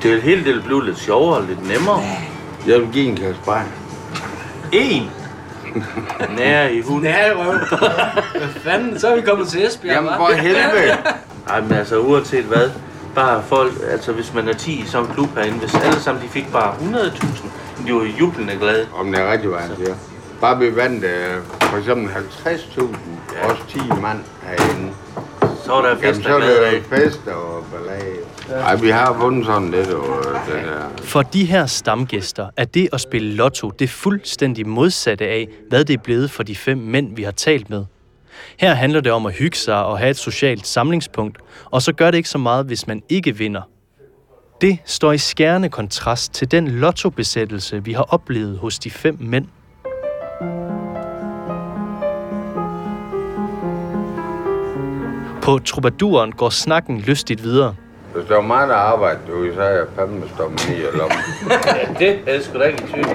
Det 0.04 0.14
er 0.14 0.22
helt 0.22 0.46
det 0.46 0.64
blive 0.64 0.86
lidt 0.86 1.00
sjovere 1.00 1.38
og 1.38 1.44
lidt 1.44 1.68
nemmere. 1.68 2.02
Jeg 2.68 2.80
vil 2.80 2.90
give 2.94 3.06
en 3.06 3.16
kasse 3.16 3.42
bajer. 3.46 3.66
En? 4.72 5.10
Nær 6.38 6.68
i 6.68 6.82
hunden. 6.82 7.04
Nær 7.04 7.32
i 7.32 7.34
røven. 7.34 7.60
Hvad 8.38 8.48
fanden? 8.64 9.00
Så 9.00 9.08
er 9.08 9.16
vi 9.16 9.22
kommet 9.22 9.48
til 9.48 9.66
Esbjerg, 9.66 9.96
Jamen, 9.96 10.10
hva'? 10.10 10.18
for 10.18 10.32
helvede. 10.34 10.98
Ej, 11.50 11.62
men 11.62 11.72
altså, 11.72 12.00
uanset 12.00 12.44
hvad, 12.44 12.70
bare 13.16 13.44
folk, 13.44 13.74
altså 13.92 14.12
hvis 14.12 14.34
man 14.34 14.48
er 14.50 14.54
10 14.54 14.72
i 14.72 14.86
sådan 14.86 15.08
en 15.08 15.14
klub 15.14 15.36
herinde, 15.36 15.58
hvis 15.60 15.76
alle 15.76 16.00
sammen 16.00 16.24
de 16.24 16.30
fik 16.30 16.52
bare 16.52 16.76
100.000, 16.76 17.48
de 17.88 17.94
var 17.94 18.08
jublende 18.20 18.56
glade. 18.60 18.88
Om 18.96 19.12
det 19.12 19.22
er 19.22 19.32
rigtigt, 19.32 19.52
hvad 19.52 19.62
han 19.62 19.76
siger. 19.78 19.96
Bare 20.42 20.60
vi 20.60 20.76
vandt 20.76 21.04
øh, 21.04 21.38
for 21.62 21.78
eksempel 21.78 22.10
50.000, 22.46 22.86
ja. 23.42 23.52
også 23.52 23.62
10 23.70 23.80
mand 24.02 24.20
herinde. 24.44 24.94
Så 25.71 25.75
er 25.77 25.81
der 25.81 25.95
fest 25.95 26.05
Jamen, 26.05 26.23
så 26.23 26.63
er 26.63 26.99
fest 26.99 27.27
og 27.27 27.65
ballade. 27.71 28.63
Ej, 28.63 28.75
vi 28.75 28.89
har 28.89 29.13
vundet 29.13 29.45
sådan 29.45 29.71
lidt 29.71 29.93
over 29.93 30.21
det 30.21 30.63
der. 30.63 31.03
For 31.03 31.21
de 31.21 31.45
her 31.45 31.65
stamgæster 31.65 32.49
er 32.57 32.65
det 32.65 32.89
at 32.93 33.01
spille 33.01 33.36
lotto 33.36 33.69
det 33.69 33.89
fuldstændig 33.89 34.67
modsatte 34.67 35.25
af, 35.25 35.47
hvad 35.69 35.86
det 35.86 35.93
er 35.93 35.97
blevet 36.03 36.31
for 36.31 36.43
de 36.43 36.55
fem 36.55 36.77
mænd, 36.77 37.15
vi 37.15 37.23
har 37.23 37.31
talt 37.31 37.69
med. 37.69 37.86
Her 38.57 38.73
handler 38.73 39.01
det 39.01 39.12
om 39.12 39.25
at 39.25 39.34
hygge 39.34 39.57
sig 39.57 39.86
og 39.86 39.99
have 39.99 40.10
et 40.10 40.17
socialt 40.17 40.67
samlingspunkt, 40.67 41.38
og 41.65 41.81
så 41.81 41.93
gør 41.93 42.12
det 42.12 42.17
ikke 42.17 42.29
så 42.29 42.38
meget, 42.38 42.65
hvis 42.65 42.88
man 42.88 43.03
ikke 43.10 43.38
vinder. 43.38 43.62
Det 44.62 44.77
står 44.86 45.12
i 45.12 45.17
skærende 45.17 45.69
kontrast 45.69 46.34
til 46.34 46.51
den 46.51 46.67
lottobesættelse, 46.67 47.84
vi 47.84 47.93
har 47.93 48.03
oplevet 48.03 48.57
hos 48.57 48.79
de 48.79 48.91
fem 48.91 49.17
mænd. 49.19 49.45
På 55.41 55.60
Troubadouren 55.65 56.32
går 56.32 56.49
snakken 56.49 56.99
lystigt 56.99 57.43
videre. 57.43 57.75
Hvis 58.15 58.25
der 58.27 58.36
var 58.36 58.41
mig, 58.41 58.67
der 58.67 58.75
arbejdede 58.75 59.21
derude, 59.27 59.54
så 59.56 59.62
havde 59.62 59.73
jeg 59.73 59.86
fandme 59.95 60.21
stoppet 60.36 60.62
i 60.69 60.86
og 60.86 60.97
lommen. 60.97 61.17
Ja, 61.99 62.08
det 62.25 62.36
er 62.36 62.41
sgu 62.41 62.60
da 62.60 62.63
ikke 62.63 62.84
i 62.84 62.88
tvivl. 62.91 63.08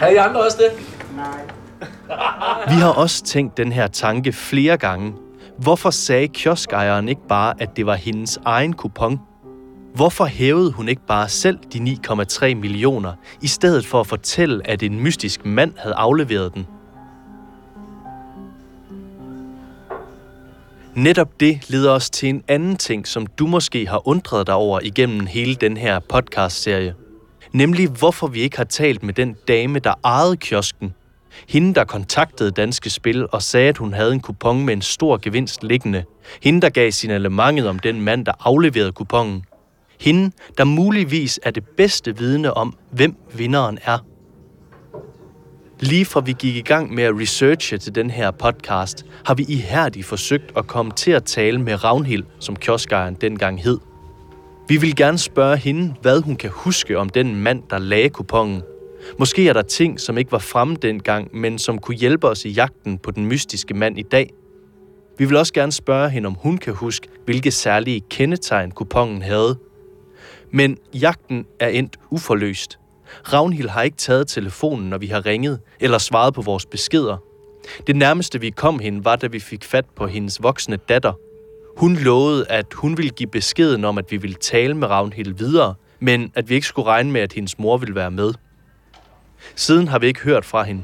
Har 0.00 0.06
I 0.06 0.16
andre 0.16 0.40
også 0.44 0.58
det? 0.58 0.86
Vi 2.68 2.80
har 2.80 2.92
også 2.92 3.24
tænkt 3.24 3.56
den 3.56 3.72
her 3.72 3.86
tanke 3.86 4.32
flere 4.32 4.76
gange. 4.76 5.14
Hvorfor 5.58 5.90
sagde 5.90 6.28
kioskejeren 6.28 7.08
ikke 7.08 7.26
bare, 7.28 7.54
at 7.58 7.76
det 7.76 7.86
var 7.86 7.94
hendes 7.94 8.38
egen 8.44 8.72
kupon? 8.72 9.20
Hvorfor 9.94 10.24
hævede 10.24 10.72
hun 10.72 10.88
ikke 10.88 11.06
bare 11.08 11.28
selv 11.28 11.58
de 11.72 11.96
9,3 12.08 12.54
millioner, 12.54 13.12
i 13.40 13.46
stedet 13.46 13.86
for 13.86 14.00
at 14.00 14.06
fortælle, 14.06 14.60
at 14.64 14.82
en 14.82 15.00
mystisk 15.00 15.44
mand 15.46 15.72
havde 15.78 15.94
afleveret 15.94 16.54
den? 16.54 16.66
Netop 20.94 21.40
det 21.40 21.70
leder 21.70 21.90
os 21.90 22.10
til 22.10 22.28
en 22.28 22.42
anden 22.48 22.76
ting, 22.76 23.08
som 23.08 23.26
du 23.26 23.46
måske 23.46 23.86
har 23.86 24.08
undret 24.08 24.46
dig 24.46 24.54
over 24.54 24.80
igennem 24.82 25.26
hele 25.26 25.54
den 25.54 25.76
her 25.76 25.98
podcast-serie. 25.98 26.94
Nemlig 27.52 27.88
hvorfor 27.88 28.26
vi 28.26 28.40
ikke 28.40 28.56
har 28.56 28.64
talt 28.64 29.02
med 29.02 29.14
den 29.14 29.36
dame, 29.48 29.78
der 29.78 29.94
ejede 30.04 30.36
kiosken. 30.36 30.94
Hende, 31.48 31.74
der 31.74 31.84
kontaktede 31.84 32.50
Danske 32.50 32.90
Spil 32.90 33.26
og 33.32 33.42
sagde, 33.42 33.68
at 33.68 33.78
hun 33.78 33.92
havde 33.92 34.12
en 34.12 34.20
kupon 34.20 34.64
med 34.64 34.74
en 34.74 34.82
stor 34.82 35.18
gevinst 35.22 35.62
liggende. 35.62 36.04
Hende, 36.42 36.60
der 36.60 36.68
gav 36.68 36.90
signalementet 36.90 37.68
om 37.68 37.78
den 37.78 38.00
mand, 38.00 38.26
der 38.26 38.32
afleverede 38.40 38.92
kupongen. 38.92 39.44
Hende, 40.00 40.30
der 40.58 40.64
muligvis 40.64 41.40
er 41.42 41.50
det 41.50 41.64
bedste 41.76 42.18
vidne 42.18 42.54
om, 42.54 42.76
hvem 42.90 43.16
vinderen 43.34 43.78
er. 43.84 43.98
Lige 45.82 46.04
fra 46.04 46.20
vi 46.20 46.34
gik 46.38 46.56
i 46.56 46.60
gang 46.60 46.94
med 46.94 47.04
at 47.04 47.14
researche 47.20 47.78
til 47.78 47.94
den 47.94 48.10
her 48.10 48.30
podcast, 48.30 49.06
har 49.24 49.34
vi 49.34 49.44
ihærdigt 49.48 50.06
forsøgt 50.06 50.52
at 50.56 50.66
komme 50.66 50.92
til 50.92 51.10
at 51.10 51.24
tale 51.24 51.60
med 51.60 51.84
Ravnhild, 51.84 52.24
som 52.38 52.56
kioskejeren 52.56 53.14
dengang 53.14 53.62
hed. 53.62 53.78
Vi 54.68 54.76
vil 54.76 54.96
gerne 54.96 55.18
spørge 55.18 55.56
hende, 55.56 55.94
hvad 56.02 56.20
hun 56.22 56.36
kan 56.36 56.50
huske 56.50 56.98
om 56.98 57.08
den 57.08 57.36
mand, 57.36 57.62
der 57.70 57.78
lagde 57.78 58.08
kupongen. 58.08 58.62
Måske 59.18 59.48
er 59.48 59.52
der 59.52 59.62
ting, 59.62 60.00
som 60.00 60.18
ikke 60.18 60.32
var 60.32 60.38
fremme 60.38 60.76
dengang, 60.76 61.36
men 61.36 61.58
som 61.58 61.78
kunne 61.78 61.96
hjælpe 61.96 62.28
os 62.28 62.44
i 62.44 62.50
jagten 62.50 62.98
på 62.98 63.10
den 63.10 63.26
mystiske 63.26 63.74
mand 63.74 63.98
i 63.98 64.02
dag. 64.02 64.30
Vi 65.18 65.24
vil 65.24 65.36
også 65.36 65.52
gerne 65.52 65.72
spørge 65.72 66.10
hende, 66.10 66.26
om 66.26 66.34
hun 66.34 66.58
kan 66.58 66.74
huske, 66.74 67.08
hvilke 67.24 67.50
særlige 67.50 68.00
kendetegn 68.10 68.70
kupongen 68.70 69.22
havde. 69.22 69.58
Men 70.50 70.76
jagten 70.94 71.46
er 71.60 71.68
endt 71.68 71.96
uforløst. 72.10 72.78
Ravnhild 73.32 73.68
har 73.68 73.82
ikke 73.82 73.96
taget 73.96 74.28
telefonen, 74.28 74.90
når 74.90 74.98
vi 74.98 75.06
har 75.06 75.26
ringet, 75.26 75.60
eller 75.80 75.98
svaret 75.98 76.34
på 76.34 76.42
vores 76.42 76.66
beskeder. 76.66 77.16
Det 77.86 77.96
nærmeste 77.96 78.40
vi 78.40 78.50
kom 78.50 78.78
hende 78.78 79.04
var, 79.04 79.16
da 79.16 79.26
vi 79.26 79.40
fik 79.40 79.64
fat 79.64 79.84
på 79.96 80.06
hendes 80.06 80.42
voksne 80.42 80.76
datter. 80.76 81.12
Hun 81.76 81.96
lovede, 81.96 82.46
at 82.48 82.66
hun 82.74 82.96
ville 82.96 83.10
give 83.10 83.30
beskeden 83.30 83.84
om, 83.84 83.98
at 83.98 84.10
vi 84.10 84.16
ville 84.16 84.36
tale 84.36 84.74
med 84.74 84.88
Ravnhild 84.88 85.34
videre, 85.34 85.74
men 86.00 86.32
at 86.34 86.48
vi 86.48 86.54
ikke 86.54 86.66
skulle 86.66 86.88
regne 86.88 87.10
med, 87.10 87.20
at 87.20 87.32
hendes 87.32 87.58
mor 87.58 87.76
ville 87.76 87.94
være 87.94 88.10
med. 88.10 88.34
Siden 89.56 89.88
har 89.88 89.98
vi 89.98 90.06
ikke 90.06 90.20
hørt 90.20 90.44
fra 90.44 90.62
hende. 90.62 90.82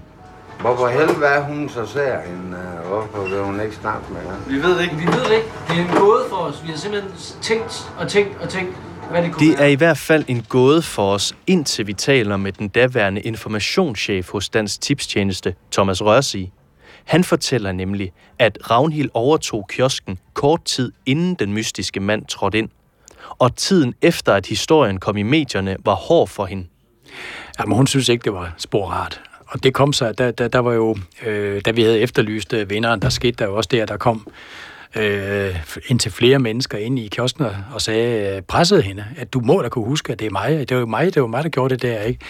Hvorfor 0.60 0.88
helvede 0.88 1.26
er 1.26 1.40
hun 1.40 1.68
så 1.68 1.86
sær 1.86 2.20
hende? 2.20 2.56
øh, 2.58 2.88
Hvorfor 2.88 3.28
vil 3.28 3.38
hun 3.42 3.60
ikke 3.60 3.74
snakke 3.76 4.12
med 4.12 4.20
ham? 4.20 4.40
Vi 4.48 4.54
ved 4.62 4.76
det 4.76 4.82
ikke. 4.82 4.96
Vi 4.96 5.06
ved 5.06 5.24
det 5.24 5.32
ikke. 5.32 5.48
Det 5.68 5.76
er 5.76 5.80
en 5.82 6.00
gåde 6.00 6.24
for 6.30 6.36
os. 6.36 6.62
Vi 6.64 6.68
har 6.70 6.76
simpelthen 6.76 7.12
tænkt 7.42 7.92
og 7.98 8.08
tænkt 8.08 8.38
og 8.42 8.48
tænkt, 8.48 8.76
det 9.14 9.62
er 9.62 9.66
i 9.66 9.74
hvert 9.74 9.98
fald 9.98 10.24
en 10.28 10.46
gåde 10.48 10.82
for 10.82 11.12
os, 11.12 11.36
indtil 11.46 11.86
vi 11.86 11.92
taler 11.92 12.36
med 12.36 12.52
den 12.52 12.68
daværende 12.68 13.20
informationschef 13.20 14.30
hos 14.30 14.48
Dansk 14.48 14.80
Tipstjeneste, 14.80 15.54
Thomas 15.72 16.02
Rørsig. 16.02 16.52
Han 17.04 17.24
fortæller 17.24 17.72
nemlig, 17.72 18.12
at 18.38 18.58
Ravnhild 18.70 19.10
overtog 19.14 19.66
kiosken 19.68 20.18
kort 20.34 20.64
tid 20.64 20.92
inden 21.06 21.34
den 21.34 21.52
mystiske 21.52 22.00
mand 22.00 22.26
trådte 22.26 22.58
ind. 22.58 22.68
Og 23.38 23.56
tiden 23.56 23.94
efter, 24.02 24.34
at 24.34 24.46
historien 24.46 24.98
kom 24.98 25.16
i 25.16 25.22
medierne, 25.22 25.76
var 25.84 25.94
hård 25.94 26.28
for 26.28 26.46
hende. 26.46 26.66
Jamen, 27.58 27.76
hun 27.76 27.86
synes 27.86 28.08
ikke, 28.08 28.24
det 28.24 28.32
var 28.32 28.54
spor 28.58 28.86
rart. 28.86 29.20
Og 29.46 29.62
det 29.62 29.74
kom 29.74 29.92
så, 29.92 30.12
der, 30.12 30.30
der, 30.30 30.48
der 30.48 30.58
var 30.58 30.72
jo, 30.72 30.96
øh, 31.26 31.60
da 31.64 31.70
vi 31.70 31.82
havde 31.82 32.00
efterlyst 32.00 32.52
øh, 32.52 32.70
vinderen, 32.70 33.02
der 33.02 33.08
skete 33.08 33.36
der 33.38 33.44
jo 33.44 33.56
også 33.56 33.68
det, 33.72 33.80
at 33.80 33.88
der 33.88 33.96
kom 33.96 34.26
øh, 34.98 35.56
indtil 35.88 36.12
flere 36.12 36.38
mennesker 36.38 36.78
ind 36.78 36.98
i 36.98 37.08
kiosken 37.08 37.44
og- 37.44 37.56
og 37.74 37.80
sagde, 37.82 38.37
øh, 38.37 38.42
pressede 38.42 38.82
hende, 38.82 39.04
at 39.16 39.32
du 39.32 39.40
må 39.40 39.62
da 39.62 39.68
kunne 39.68 39.84
huske, 39.84 40.12
at 40.12 40.18
det 40.18 40.26
er 40.26 40.30
mig. 40.30 40.68
Det 40.68 40.74
var 40.74 40.80
jo 40.80 40.87
mig, 40.87 41.14
det 41.14 41.22
var 41.22 41.28
mig, 41.28 41.42
der 41.44 41.48
gjorde 41.50 41.74
det 41.74 41.82
der, 41.82 42.02
ikke? 42.02 42.20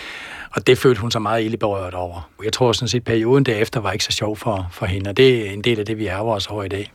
Og 0.52 0.66
det 0.66 0.78
følte 0.78 1.00
hun 1.00 1.10
sig 1.10 1.22
meget 1.22 1.44
ille 1.44 1.56
berørt 1.56 1.94
over. 1.94 2.30
Jeg 2.44 2.52
tror 2.52 2.72
sådan 2.72 2.88
set, 2.88 3.04
perioden 3.04 3.44
derefter 3.44 3.80
var 3.80 3.92
ikke 3.92 4.04
så 4.04 4.12
sjov 4.12 4.36
for, 4.36 4.68
for 4.72 4.86
hende, 4.86 5.10
og 5.10 5.16
det 5.16 5.46
er 5.48 5.50
en 5.52 5.64
del 5.64 5.78
af 5.80 5.86
det, 5.86 5.98
vi 5.98 6.06
ærger 6.06 6.34
os 6.34 6.46
over 6.46 6.64
i 6.64 6.68
dag. 6.68 6.92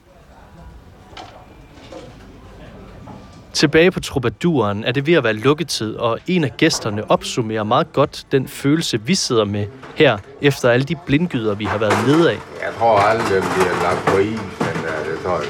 Tilbage 3.53 3.91
på 3.91 3.99
Troubadouren 3.99 4.83
er 4.83 4.91
det 4.91 5.07
ved 5.07 5.13
at 5.13 5.23
være 5.23 5.33
lukketid, 5.33 5.95
og 5.95 6.19
en 6.27 6.43
af 6.43 6.57
gæsterne 6.57 7.11
opsummerer 7.11 7.63
meget 7.63 7.93
godt 7.93 8.25
den 8.31 8.47
følelse, 8.47 9.01
vi 9.01 9.15
sidder 9.15 9.45
med 9.45 9.65
her, 9.95 10.17
efter 10.41 10.69
alle 10.69 10.83
de 10.83 10.95
blindgyder, 11.05 11.55
vi 11.55 11.65
har 11.65 11.77
været 11.77 12.07
nede 12.07 12.31
af. 12.31 12.39
Jeg 12.61 12.73
tror 12.77 12.97
aldrig, 12.99 13.27
den 13.29 13.43
bliver 13.53 13.83
lagt 13.83 14.05
på 14.05 14.17
is, 14.17 14.39
den 14.59 14.83
der, 14.83 15.11
det 15.11 15.23
tror 15.23 15.37
jeg. 15.37 15.49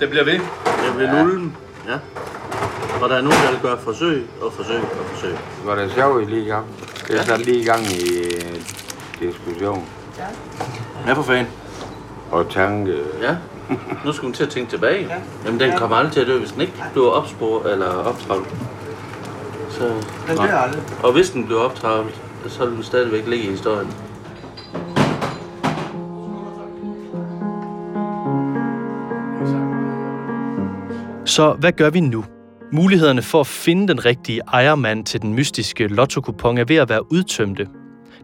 Det 0.00 0.10
bliver 0.10 0.24
ved. 0.24 0.32
Det 0.32 0.94
bliver 0.96 1.24
lullen. 1.24 1.56
Ja. 1.88 1.98
Og 3.02 3.08
der 3.10 3.16
er 3.16 3.22
nogen, 3.22 3.38
der 3.44 3.50
vil 3.50 3.60
gøre 3.62 3.78
forsøg 3.78 4.26
og 4.42 4.52
forsøg 4.52 4.80
og 4.80 5.06
forsøg. 5.14 5.34
Var 5.64 5.74
det 5.74 5.92
sjovt 5.92 6.30
lige 6.30 6.44
i 6.44 6.48
gang? 6.48 6.66
Det 7.08 7.20
er 7.20 7.24
sat 7.24 7.46
lige 7.46 7.60
i 7.60 7.64
gang 7.64 7.82
i 7.86 8.18
øh, 8.18 8.54
diskussion. 9.20 9.86
Ja, 11.06 11.12
for 11.12 11.22
fanden. 11.22 11.46
Og 12.30 12.50
tanke. 12.50 12.96
Ja. 13.22 13.36
Nu 14.04 14.12
skal 14.12 14.26
hun 14.26 14.32
til 14.32 14.44
at 14.44 14.50
tænke 14.50 14.70
tilbage. 14.70 15.06
Ja. 15.06 15.14
Jamen, 15.44 15.60
den 15.60 15.78
kommer 15.78 15.96
aldrig 15.96 16.12
til 16.12 16.20
at 16.20 16.26
dø, 16.26 16.38
hvis 16.38 16.52
den 16.52 16.60
ikke 16.60 16.72
bliver 16.92 17.10
opspor 17.10 17.66
eller 17.66 17.86
optravlet. 17.86 18.48
Så, 19.70 19.88
Den 20.28 20.36
dør 20.36 20.56
aldrig. 20.56 20.82
Og 21.02 21.12
hvis 21.12 21.30
den 21.30 21.46
bliver 21.46 21.60
optravlet, 21.60 22.20
så 22.48 22.64
vil 22.64 22.74
den 22.74 22.82
stadigvæk 22.82 23.26
ligge 23.26 23.44
i 23.44 23.50
historien. 23.50 23.88
Så 31.24 31.56
hvad 31.58 31.72
gør 31.72 31.90
vi 31.90 32.00
nu? 32.00 32.24
Mulighederne 32.72 33.22
for 33.22 33.40
at 33.40 33.46
finde 33.46 33.88
den 33.88 34.04
rigtige 34.04 34.40
ejermand 34.52 35.04
til 35.04 35.22
den 35.22 35.34
mystiske 35.34 35.86
lotto 35.86 36.20
er 36.20 36.64
ved 36.64 36.76
at 36.76 36.88
være 36.88 37.12
udtømte. 37.12 37.68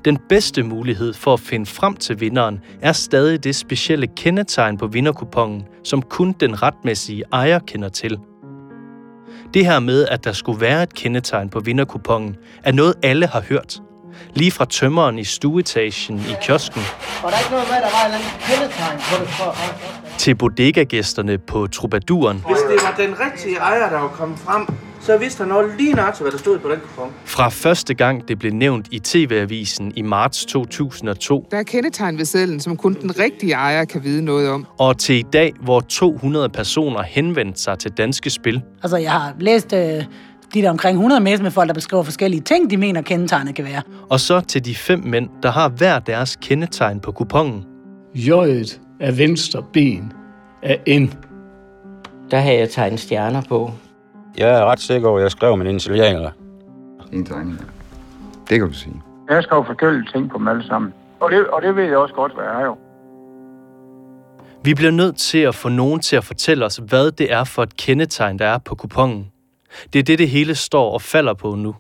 Den 0.05 0.19
bedste 0.29 0.63
mulighed 0.63 1.15
for 1.15 1.33
at 1.33 1.41
finde 1.41 1.67
frem 1.67 1.97
til 1.97 2.21
vinderen 2.21 2.61
er 2.83 2.93
stadig 2.93 3.45
det 3.45 3.57
specielle 3.57 4.07
kendetegn 4.07 4.79
på 4.79 4.87
vinderkupongen, 4.87 5.65
som 5.85 6.03
kun 6.03 6.33
den 6.33 6.63
retmæssige 6.63 7.25
ejer 7.33 7.59
kender 7.59 7.89
til. 7.89 8.19
Det 9.55 9.67
her 9.67 9.81
med, 9.81 10.07
at 10.07 10.25
der 10.25 10.33
skulle 10.33 10.61
være 10.61 10.83
et 10.83 10.95
kendetegn 10.95 11.49
på 11.49 11.61
vinderkupongen, 11.61 12.37
er 12.65 12.73
noget 12.73 12.95
alle 13.03 13.27
har 13.27 13.41
hørt. 13.41 13.83
Lige 14.35 14.51
fra 14.51 14.65
tømmeren 14.65 15.19
i 15.19 15.25
stueetagen 15.25 16.19
i 16.19 16.35
kiosken 16.43 16.83
Var 17.23 17.31
der 17.31 17.39
ikke 17.39 17.51
noget 17.51 17.67
med, 17.69 17.77
at 17.77 17.83
der 17.83 17.91
var 17.91 18.01
et 18.01 18.05
eller 18.05 18.19
andet 18.19 18.33
kendetegn 18.41 18.99
på 18.99 19.25
det? 19.25 19.29
For, 19.29 20.19
til 20.19 20.35
bodegagæsterne 20.35 21.39
på 21.39 21.67
Troubadouren. 21.67 22.45
Hvis 22.47 22.59
det 22.71 22.79
var 22.83 22.95
den 22.99 23.15
rigtige 23.21 23.57
ejer, 23.57 23.91
der 23.91 24.01
var 24.01 24.09
kommet 24.09 24.39
frem, 24.39 24.67
så 25.01 25.19
vidste 25.19 25.43
han 25.45 25.53
også 25.53 25.71
lige 25.79 25.93
nøjagtigt, 25.95 26.23
hvad 26.23 26.33
der 26.33 26.39
stod 26.39 26.59
på 26.59 26.69
den 26.69 26.79
kupon. 26.81 27.13
Fra 27.25 27.49
første 27.49 27.95
gang 27.95 28.29
det 28.29 28.39
blev 28.39 28.53
nævnt 28.53 28.87
i 28.91 28.99
TV-avisen 28.99 29.93
i 29.97 30.03
marts 30.03 30.45
2002, 30.47 31.47
Der 31.51 31.57
er 31.59 31.63
kendetegn 31.63 32.19
ved 32.19 32.25
sedlen, 32.25 32.61
som 32.61 32.77
kun 32.77 32.95
den 33.03 33.19
rigtige 33.19 33.53
ejer 33.53 33.85
kan 33.85 34.05
vide 34.05 34.25
noget 34.25 34.51
om. 34.51 34.67
og 34.79 34.99
til 34.99 35.15
i 35.19 35.23
dag, 35.33 35.53
hvor 35.63 35.81
200 35.81 36.49
personer 36.49 37.03
henvendte 37.03 37.61
sig 37.61 37.79
til 37.79 37.91
Danske 37.91 38.31
Spil. 38.31 38.63
Altså, 38.83 38.97
jeg 38.97 39.13
har 39.13 39.35
læst 39.41 39.73
øh, 39.73 39.79
de 40.55 40.63
der 40.63 40.71
omkring 40.71 40.97
100 40.97 41.21
mails 41.21 41.43
med 41.43 41.51
folk, 41.51 41.69
der 41.69 41.75
beskriver 41.75 42.03
forskellige 42.03 42.41
ting, 42.41 42.71
de 42.71 42.77
mener, 42.77 43.03
kendetegnet 43.03 43.55
kan 43.55 43.65
være. 43.65 43.83
Og 44.11 44.21
så 44.21 44.41
til 44.41 44.65
de 44.65 44.75
fem 44.75 45.03
mænd, 45.05 45.29
der 45.43 45.51
har 45.51 45.69
hver 45.69 45.99
deres 45.99 46.37
kendetegn 46.43 47.01
på 47.01 47.13
kupongen. 47.13 47.65
J'et 48.17 48.79
er 49.01 49.13
venstre 49.13 49.63
ben 49.73 50.13
af 50.63 50.81
N. 51.01 51.07
Der 52.31 52.39
har 52.39 52.51
jeg 52.53 52.71
tegnet 52.71 53.01
stjerner 53.01 53.43
på. 53.49 53.71
Jeg 54.39 54.51
er 54.51 54.65
ret 54.65 54.81
sikker 54.81 55.09
over, 55.09 55.19
at 55.19 55.23
jeg 55.23 55.31
skrev 55.31 55.57
mine 55.57 55.71
initialer. 55.71 56.31
En 57.13 57.27
tegning, 57.27 57.59
ja. 57.61 57.65
Det 58.49 58.59
kan 58.59 58.69
du 58.69 58.75
sige. 58.75 59.03
Jeg 59.31 59.43
skal 59.43 59.55
jo 59.55 59.63
fortælle 59.63 60.07
ting 60.13 60.31
på 60.31 60.39
dem 60.39 60.49
alle 60.49 60.67
sammen. 60.67 60.95
Og 61.21 61.31
det, 61.31 61.47
og 61.47 61.63
det 61.63 61.77
ved 61.77 61.85
jeg 61.85 61.97
også 61.97 62.15
godt, 62.15 62.35
hvad 62.35 62.45
jeg 62.45 62.61
er 62.61 62.65
jo. 62.67 62.77
Vi 64.65 64.75
bliver 64.75 64.91
nødt 64.91 65.17
til 65.17 65.39
at 65.39 65.55
få 65.55 65.69
nogen 65.69 66.01
til 66.01 66.17
at 66.17 66.25
fortælle 66.25 66.65
os, 66.65 66.77
hvad 66.77 67.11
det 67.11 67.33
er 67.33 67.45
for 67.45 67.63
et 67.63 67.77
kendetegn, 67.77 68.39
der 68.39 68.47
er 68.47 68.59
på 68.59 68.75
kupongen. 68.75 69.33
Det 69.93 69.99
er 69.99 70.03
det, 70.03 70.19
det 70.19 70.29
hele 70.29 70.55
står 70.55 70.93
og 70.93 71.03
falder 71.03 71.35
på 71.35 71.55
nu. 71.55 71.75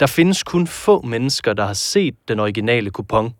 Der 0.00 0.06
findes 0.06 0.42
kun 0.42 0.66
få 0.66 1.02
mennesker, 1.02 1.52
der 1.52 1.64
har 1.64 1.72
set 1.72 2.14
den 2.28 2.40
originale 2.40 2.90
kupon. 2.90 3.34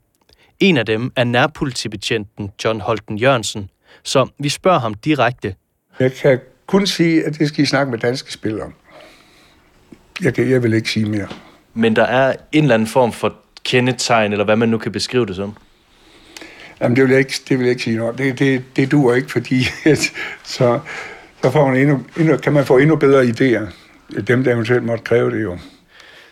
En 0.61 0.76
af 0.76 0.87
dem 0.87 1.12
er 1.16 1.24
nærpolitibetjenten 1.24 2.53
John 2.64 2.81
Holten 2.81 3.18
Jørgensen, 3.18 3.70
så 4.05 4.29
vi 4.38 4.48
spørger 4.48 4.79
ham 4.79 4.94
direkte. 4.94 5.55
Jeg 5.98 6.12
kan 6.12 6.40
kun 6.70 6.87
sige, 6.87 7.24
at 7.24 7.38
det 7.38 7.48
skal 7.48 7.62
I 7.62 7.66
snakke 7.66 7.90
med 7.90 7.98
danske 7.98 8.33
spil 8.33 8.62
om. 8.62 8.74
Jeg, 10.22 10.35
kan, 10.35 10.50
jeg 10.50 10.62
vil 10.62 10.74
ikke 10.74 10.90
sige 10.90 11.06
mere. 11.06 11.28
Men 11.74 11.96
der 11.96 12.04
er 12.04 12.35
en 12.52 12.64
eller 12.64 12.74
anden 12.74 12.88
form 12.88 13.12
for 13.12 13.35
kendetegn, 13.64 14.33
eller 14.33 14.44
hvad 14.44 14.56
man 14.56 14.68
nu 14.68 14.78
kan 14.78 14.92
beskrive 14.92 15.26
det 15.26 15.37
som. 15.37 15.56
Jamen, 16.80 16.96
det 16.96 17.04
vil 17.04 17.11
jeg 17.11 17.18
ikke, 17.18 17.35
det 17.48 17.59
vil 17.59 17.64
jeg 17.64 17.70
ikke 17.70 17.83
sige 17.83 17.96
noget. 17.96 18.18
Det, 18.18 18.38
det, 18.38 18.64
det 18.76 18.92
duer 18.92 19.14
ikke, 19.14 19.30
fordi 19.30 19.64
at, 19.85 19.98
så, 20.44 20.80
så 21.42 21.50
får 21.50 21.66
man 21.66 21.76
endnu, 21.76 22.04
endnu, 22.18 22.37
kan 22.37 22.52
man 22.52 22.64
få 22.64 22.78
endnu 22.78 22.96
bedre 22.96 23.22
idéer. 23.22 23.72
Dem, 24.20 24.44
der 24.44 24.52
eventuelt 24.52 24.85
måtte 24.85 25.04
kræve 25.04 25.30
det 25.30 25.42
jo. 25.42 25.59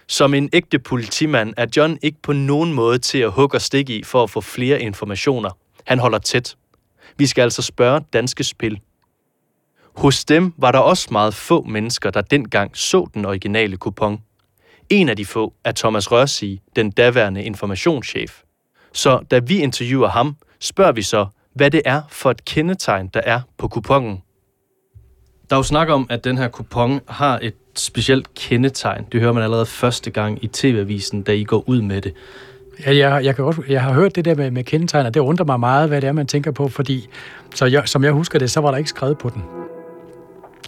Som 0.07 0.35
en 0.35 0.49
ægte 0.53 0.79
politimand 0.79 1.55
er 1.57 1.67
John 1.77 1.99
ikke 2.03 2.19
på 2.23 2.33
nogen 2.33 2.73
måde 2.73 2.99
til 2.99 3.19
at 3.19 3.31
hugge 3.31 3.57
og 3.57 3.63
stikke 3.63 3.93
i 3.93 4.05
for 4.05 4.23
at 4.23 4.31
få 4.31 4.41
flere 4.41 4.81
informationer. 4.81 5.51
Han 5.85 5.99
holder 5.99 6.19
tæt. 6.19 6.57
Vi 7.17 7.27
skal 7.27 7.43
altså 7.43 7.63
spørge 7.63 8.01
Danske 8.13 8.45
Spil. 8.45 8.81
Hos 9.99 10.25
dem 10.25 10.53
var 10.57 10.73
der 10.73 10.79
også 10.79 11.09
meget 11.11 11.35
få 11.35 11.63
mennesker, 11.63 12.11
der 12.11 12.21
dengang 12.21 12.77
så 12.77 13.07
den 13.15 13.25
originale 13.25 13.77
kupon. 13.77 14.19
En 14.91 15.09
af 15.09 15.17
de 15.17 15.25
få 15.25 15.55
er 15.65 15.73
Thomas 15.73 16.13
Rørsi, 16.13 16.61
den 16.77 16.91
daværende 16.91 17.43
informationschef. 17.43 18.41
Så 18.93 19.21
da 19.31 19.39
vi 19.39 19.59
interviewer 19.59 20.09
ham, 20.09 20.37
spørger 20.61 20.93
vi 20.93 21.03
så, 21.03 21.27
hvad 21.55 21.71
det 21.71 21.83
er 21.85 22.03
for 22.09 22.31
et 22.31 22.45
kendetegn, 22.45 23.11
der 23.15 23.21
er 23.25 23.41
på 23.57 23.69
kupongen. 23.69 24.23
Der 25.51 25.57
er 25.57 25.59
jo 25.59 25.63
snak 25.63 25.89
om, 25.89 26.07
at 26.11 26.25
den 26.25 26.39
her 26.39 26.49
kupon 26.49 27.01
har 27.09 27.39
et 27.43 27.55
specielt 27.77 28.35
kendetegn. 28.35 29.05
Det 29.13 29.21
hører 29.21 29.33
man 29.33 29.43
allerede 29.43 29.67
første 29.67 30.11
gang 30.11 30.45
i 30.45 30.47
TV-avisen, 30.47 31.23
da 31.23 31.33
I 31.33 31.45
går 31.45 31.65
ud 31.67 31.83
med 31.83 32.01
det. 32.01 32.15
Ja, 32.87 32.97
jeg, 32.97 33.25
jeg, 33.25 33.37
kan 33.37 33.45
godt, 33.45 33.59
jeg 33.69 33.83
har 33.83 33.93
hørt 33.93 34.17
det 34.17 34.25
der 34.25 34.35
med, 34.35 34.51
med 34.51 34.65
kendetegn, 34.65 35.07
og 35.07 35.15
det 35.15 35.21
undrer 35.21 35.47
mig 35.47 35.61
meget, 35.61 35.89
hvad 35.89 36.01
det 36.01 36.09
er, 36.09 36.13
man 36.13 36.27
tænker 36.27 36.51
på, 36.51 36.69
fordi 36.69 37.09
så 37.55 37.67
jeg, 37.67 37.89
som 37.89 38.05
jeg 38.05 38.13
husker 38.13 38.39
det, 38.39 38.51
så 38.51 38.61
var 38.61 38.71
der 38.71 38.79
ikke 38.79 38.91
skrevet 38.91 39.19
på 39.19 39.29
den. 39.29 39.43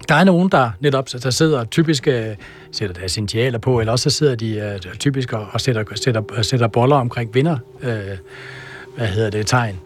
Der 0.08 0.14
er 0.14 0.24
nogen, 0.24 0.48
der 0.48 0.70
netop 0.80 1.08
der 1.22 1.30
sidder 1.30 1.64
typisk 1.64 2.08
øh, 2.08 2.36
sætter 2.72 2.94
deres 2.94 3.16
initialer 3.16 3.58
på, 3.58 3.80
eller 3.80 3.92
også 3.92 4.10
så 4.10 4.16
sidder 4.16 4.34
de 4.34 4.58
øh, 4.58 4.94
typisk 4.98 5.32
og 5.32 5.46
og 5.52 5.60
sætter, 5.60 5.84
sætter, 5.94 6.42
sætter 6.42 6.66
boller 6.66 6.96
omkring 6.96 7.34
vinder, 7.34 7.58
øh, 7.82 8.18
hvad 8.96 9.06
hedder 9.06 9.30
det, 9.30 9.46
tegn. 9.46 9.80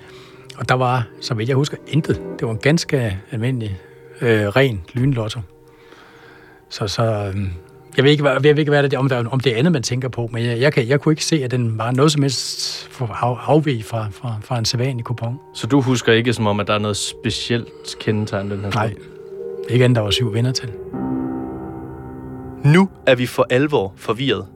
Og 0.56 0.68
der 0.68 0.74
var, 0.74 1.06
så 1.20 1.34
vidt 1.34 1.48
jeg 1.48 1.56
husker, 1.56 1.76
intet. 1.88 2.20
Det 2.38 2.46
var 2.46 2.52
en 2.52 2.58
ganske 2.58 3.18
almindelig, 3.30 3.78
øh, 4.20 4.46
ren 4.46 4.82
lynlotto. 4.92 5.40
Så, 6.70 6.88
så 6.88 7.02
øh, 7.02 7.36
jeg 7.96 8.04
ved 8.04 8.10
ikke, 8.10 8.22
hvad, 8.22 8.32
jeg 8.32 8.42
ved 8.42 8.58
ikke 8.58 8.70
hvad 8.70 8.82
det, 8.82 8.94
om, 8.94 9.08
der, 9.08 9.28
om 9.28 9.40
det 9.40 9.52
er 9.52 9.58
andet, 9.58 9.72
man 9.72 9.82
tænker 9.82 10.08
på, 10.08 10.30
men 10.32 10.44
jeg, 10.44 10.60
jeg, 10.60 10.72
kan, 10.72 10.88
jeg 10.88 11.00
kunne 11.00 11.12
ikke 11.12 11.24
se, 11.24 11.44
at 11.44 11.50
den 11.50 11.78
var 11.78 11.90
noget 11.90 12.12
som 12.12 12.22
helst 12.22 12.90
afvig 13.46 13.84
fra, 13.84 14.08
fra, 14.12 14.36
fra 14.42 14.58
en 14.58 14.64
sædvanlig 14.64 15.04
kupon. 15.04 15.38
Så 15.54 15.66
du 15.66 15.80
husker 15.80 16.12
ikke 16.12 16.32
som 16.32 16.46
om, 16.46 16.60
at 16.60 16.66
der 16.66 16.74
er 16.74 16.78
noget 16.78 16.96
specielt 16.96 17.98
kendetegn 18.00 18.50
den 18.50 18.60
her 18.60 18.70
Nej, 18.70 18.94
ikke 19.68 19.84
andet, 19.84 19.96
der 19.96 20.02
var 20.02 20.10
syv 20.10 20.34
vinder 20.34 20.52
til. 20.52 20.72
Nu 22.64 22.88
er 23.06 23.14
vi 23.14 23.26
for 23.26 23.46
alvor 23.50 23.92
forvirret. 23.96 24.46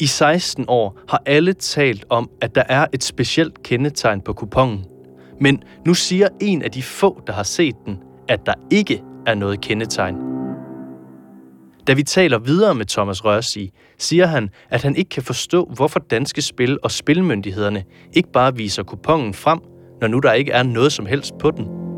I 0.00 0.06
16 0.06 0.64
år 0.68 0.98
har 1.08 1.22
alle 1.26 1.52
talt 1.52 2.04
om, 2.10 2.30
at 2.40 2.54
der 2.54 2.62
er 2.68 2.86
et 2.92 3.04
specielt 3.04 3.62
kendetegn 3.62 4.20
på 4.20 4.32
kupongen. 4.32 4.84
Men 5.40 5.62
nu 5.86 5.94
siger 5.94 6.28
en 6.40 6.62
af 6.62 6.70
de 6.70 6.82
få, 6.82 7.22
der 7.26 7.32
har 7.32 7.42
set 7.42 7.74
den, 7.86 7.98
at 8.28 8.46
der 8.46 8.54
ikke 8.70 9.02
er 9.26 9.34
noget 9.34 9.60
kendetegn. 9.60 10.16
Da 11.86 11.92
vi 11.92 12.02
taler 12.02 12.38
videre 12.38 12.74
med 12.74 12.86
Thomas 12.86 13.24
Rørsi, 13.24 13.72
siger 13.98 14.26
han, 14.26 14.50
at 14.70 14.82
han 14.82 14.96
ikke 14.96 15.08
kan 15.08 15.22
forstå, 15.22 15.70
hvorfor 15.74 16.00
danske 16.00 16.42
spil 16.42 16.78
og 16.82 16.90
spilmyndighederne 16.90 17.84
ikke 18.12 18.32
bare 18.32 18.56
viser 18.56 18.82
kupongen 18.82 19.34
frem, 19.34 19.58
når 20.00 20.08
nu 20.08 20.18
der 20.18 20.32
ikke 20.32 20.52
er 20.52 20.62
noget 20.62 20.92
som 20.92 21.06
helst 21.06 21.38
på 21.38 21.50
den. 21.50 21.91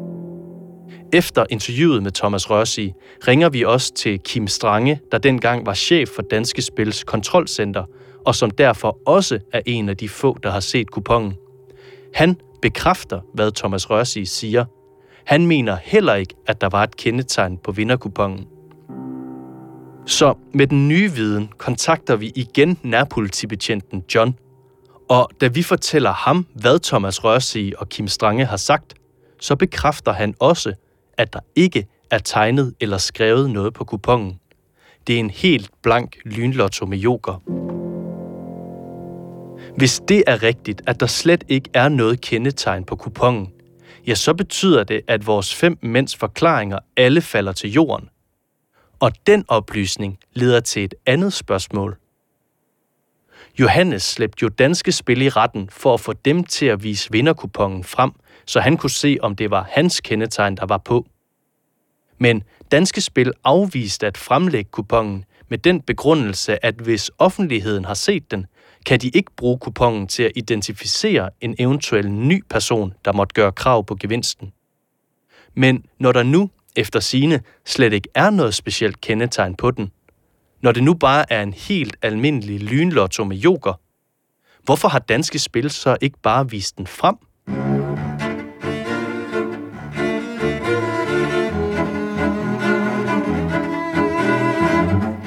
Efter 1.14 1.44
interviewet 1.50 2.02
med 2.02 2.12
Thomas 2.12 2.50
Rørsi 2.50 2.92
ringer 3.28 3.48
vi 3.48 3.64
også 3.64 3.94
til 3.94 4.18
Kim 4.18 4.46
Strange, 4.46 5.00
der 5.12 5.18
dengang 5.18 5.66
var 5.66 5.74
chef 5.74 6.08
for 6.08 6.22
Danske 6.22 6.62
Spils 6.62 7.04
kontrolcenter, 7.04 7.84
og 8.26 8.34
som 8.34 8.50
derfor 8.50 8.98
også 9.06 9.38
er 9.52 9.60
en 9.66 9.88
af 9.88 9.96
de 9.96 10.08
få, 10.08 10.38
der 10.42 10.50
har 10.50 10.60
set 10.60 10.90
kupongen. 10.90 11.34
Han 12.14 12.36
bekræfter, 12.62 13.20
hvad 13.34 13.52
Thomas 13.52 13.90
Rørsi 13.90 14.24
siger. 14.24 14.64
Han 15.26 15.46
mener 15.46 15.76
heller 15.82 16.14
ikke, 16.14 16.34
at 16.46 16.60
der 16.60 16.68
var 16.68 16.82
et 16.82 16.96
kendetegn 16.96 17.58
på 17.58 17.72
vinderkupongen. 17.72 18.46
Så 20.06 20.34
med 20.54 20.66
den 20.66 20.88
nye 20.88 21.12
viden 21.12 21.48
kontakter 21.58 22.16
vi 22.16 22.32
igen 22.34 22.78
nærpolitibetjenten 22.82 24.04
John. 24.14 24.34
Og 25.08 25.30
da 25.40 25.46
vi 25.46 25.62
fortæller 25.62 26.12
ham, 26.12 26.46
hvad 26.54 26.78
Thomas 26.78 27.24
Rørsi 27.24 27.72
og 27.78 27.88
Kim 27.88 28.08
Strange 28.08 28.44
har 28.44 28.56
sagt, 28.56 28.94
så 29.40 29.56
bekræfter 29.56 30.12
han 30.12 30.34
også, 30.38 30.74
at 31.16 31.32
der 31.32 31.40
ikke 31.56 31.86
er 32.10 32.18
tegnet 32.18 32.74
eller 32.80 32.98
skrevet 32.98 33.50
noget 33.50 33.74
på 33.74 33.84
kupongen. 33.84 34.40
Det 35.06 35.14
er 35.14 35.20
en 35.20 35.30
helt 35.30 35.70
blank 35.82 36.16
lynlotto 36.24 36.86
med 36.86 36.98
joker. 36.98 37.42
Hvis 39.76 40.00
det 40.08 40.24
er 40.26 40.42
rigtigt, 40.42 40.82
at 40.86 41.00
der 41.00 41.06
slet 41.06 41.44
ikke 41.48 41.70
er 41.74 41.88
noget 41.88 42.20
kendetegn 42.20 42.84
på 42.84 42.96
kupongen, 42.96 43.52
ja, 44.06 44.14
så 44.14 44.34
betyder 44.34 44.84
det, 44.84 45.00
at 45.08 45.26
vores 45.26 45.54
fem 45.54 45.78
mænds 45.82 46.16
forklaringer 46.16 46.78
alle 46.96 47.20
falder 47.20 47.52
til 47.52 47.72
jorden. 47.72 48.08
Og 49.00 49.12
den 49.26 49.44
oplysning 49.48 50.18
leder 50.32 50.60
til 50.60 50.84
et 50.84 50.94
andet 51.06 51.32
spørgsmål. 51.32 51.96
Johannes 53.58 54.02
slæbte 54.02 54.42
jo 54.42 54.48
danske 54.48 54.92
spil 54.92 55.22
i 55.22 55.28
retten 55.28 55.68
for 55.70 55.94
at 55.94 56.00
få 56.00 56.12
dem 56.12 56.44
til 56.44 56.66
at 56.66 56.82
vise 56.82 57.12
vinderkupongen 57.12 57.84
frem, 57.84 58.12
så 58.46 58.60
han 58.60 58.76
kunne 58.76 58.90
se, 58.90 59.18
om 59.22 59.36
det 59.36 59.50
var 59.50 59.66
hans 59.70 60.00
kendetegn, 60.00 60.56
der 60.56 60.66
var 60.66 60.78
på. 60.78 61.06
Men 62.18 62.42
Danske 62.70 63.00
Spil 63.00 63.32
afviste 63.44 64.06
at 64.06 64.16
fremlægge 64.18 64.70
kupongen 64.70 65.24
med 65.48 65.58
den 65.58 65.80
begrundelse, 65.80 66.64
at 66.64 66.74
hvis 66.74 67.10
offentligheden 67.18 67.84
har 67.84 67.94
set 67.94 68.30
den, 68.30 68.46
kan 68.86 69.00
de 69.00 69.08
ikke 69.08 69.30
bruge 69.36 69.58
kupongen 69.58 70.06
til 70.06 70.22
at 70.22 70.32
identificere 70.34 71.30
en 71.40 71.54
eventuel 71.58 72.10
ny 72.10 72.44
person, 72.50 72.94
der 73.04 73.12
måtte 73.12 73.34
gøre 73.34 73.52
krav 73.52 73.84
på 73.84 73.96
gevinsten. 74.00 74.52
Men 75.54 75.84
når 75.98 76.12
der 76.12 76.22
nu, 76.22 76.50
efter 76.76 77.00
sine, 77.00 77.40
slet 77.64 77.92
ikke 77.92 78.08
er 78.14 78.30
noget 78.30 78.54
specielt 78.54 79.00
kendetegn 79.00 79.54
på 79.54 79.70
den, 79.70 79.92
når 80.62 80.72
det 80.72 80.82
nu 80.82 80.94
bare 80.94 81.32
er 81.32 81.42
en 81.42 81.52
helt 81.52 81.96
almindelig 82.02 82.60
lynlotto 82.60 83.24
med 83.24 83.36
joker, 83.36 83.80
hvorfor 84.62 84.88
har 84.88 84.98
danske 84.98 85.38
spil 85.38 85.70
så 85.70 85.96
ikke 86.00 86.18
bare 86.22 86.50
vist 86.50 86.78
den 86.78 86.86
frem? 86.86 87.16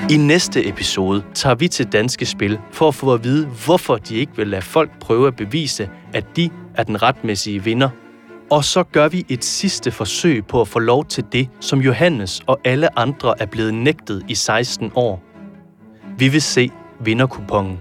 I 0.10 0.18
næste 0.18 0.68
episode 0.68 1.24
tager 1.34 1.56
vi 1.56 1.68
til 1.68 1.86
Danske 1.92 2.26
Spil 2.26 2.60
for 2.72 2.88
at 2.88 2.96
få 2.96 3.14
at 3.14 3.24
vide, 3.24 3.48
hvorfor 3.66 3.96
de 3.96 4.16
ikke 4.16 4.32
vil 4.36 4.48
lade 4.48 4.62
folk 4.62 5.00
prøve 5.00 5.28
at 5.28 5.36
bevise, 5.36 5.90
at 6.14 6.26
de 6.36 6.50
er 6.76 6.84
den 6.84 7.02
retmæssige 7.02 7.64
vinder. 7.64 7.90
Og 8.52 8.64
så 8.64 8.84
gør 8.84 9.08
vi 9.08 9.26
et 9.30 9.46
sidste 9.46 9.92
forsøg 9.92 10.46
på 10.46 10.62
at 10.62 10.68
få 10.68 10.80
lov 10.80 11.06
til 11.06 11.24
det, 11.32 11.50
som 11.60 11.80
Johannes 11.80 12.42
og 12.46 12.60
alle 12.64 13.00
andre 13.00 13.42
er 13.42 13.46
blevet 13.46 13.74
nægtet 13.74 14.24
i 14.28 14.36
16 14.36 14.92
år. 14.96 15.24
Vi 16.18 16.28
vil 16.28 16.42
se 16.42 16.72
vinderkupongen. 17.00 17.80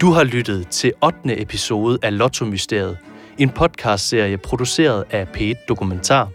Du 0.00 0.10
har 0.10 0.24
lyttet 0.24 0.68
til 0.68 0.92
8. 1.04 1.40
episode 1.42 1.98
af 2.02 2.18
Lotto 2.18 2.44
Mysteriet, 2.44 2.98
en 3.38 3.50
podcastserie 3.50 4.36
produceret 4.36 5.04
af 5.10 5.26
P1 5.36 5.66
Dokumentar. 5.68 6.28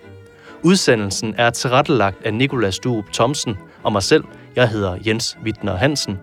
Udsendelsen 0.64 1.36
er 1.38 1.50
tilrettelagt 1.50 2.26
af 2.26 2.34
Nikolas 2.34 2.80
Duup 2.80 3.06
Thomsen 3.14 3.56
og 3.84 3.92
mig 3.92 4.04
selv, 4.04 4.24
jeg 4.56 4.70
hedder 4.70 4.98
Jens 5.08 5.38
Wittner 5.44 5.76
Hansen. 5.76 6.18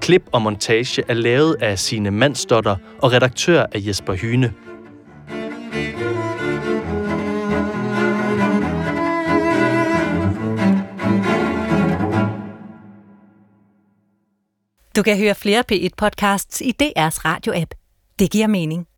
Klip 0.00 0.22
og 0.32 0.42
montage 0.42 1.02
er 1.08 1.14
lavet 1.14 1.56
af 1.60 1.78
sine 1.78 2.10
Mandsdotter 2.10 2.76
og 2.98 3.12
redaktør 3.12 3.66
af 3.72 3.78
Jesper 3.86 4.14
Hyne. 4.14 4.54
Du 14.96 15.02
kan 15.02 15.18
høre 15.18 15.34
flere 15.34 15.64
P1-podcasts 15.72 16.60
i 16.60 16.74
DR's 16.82 17.18
radio-app. 17.24 17.74
Det 18.18 18.30
giver 18.30 18.46
mening. 18.46 18.89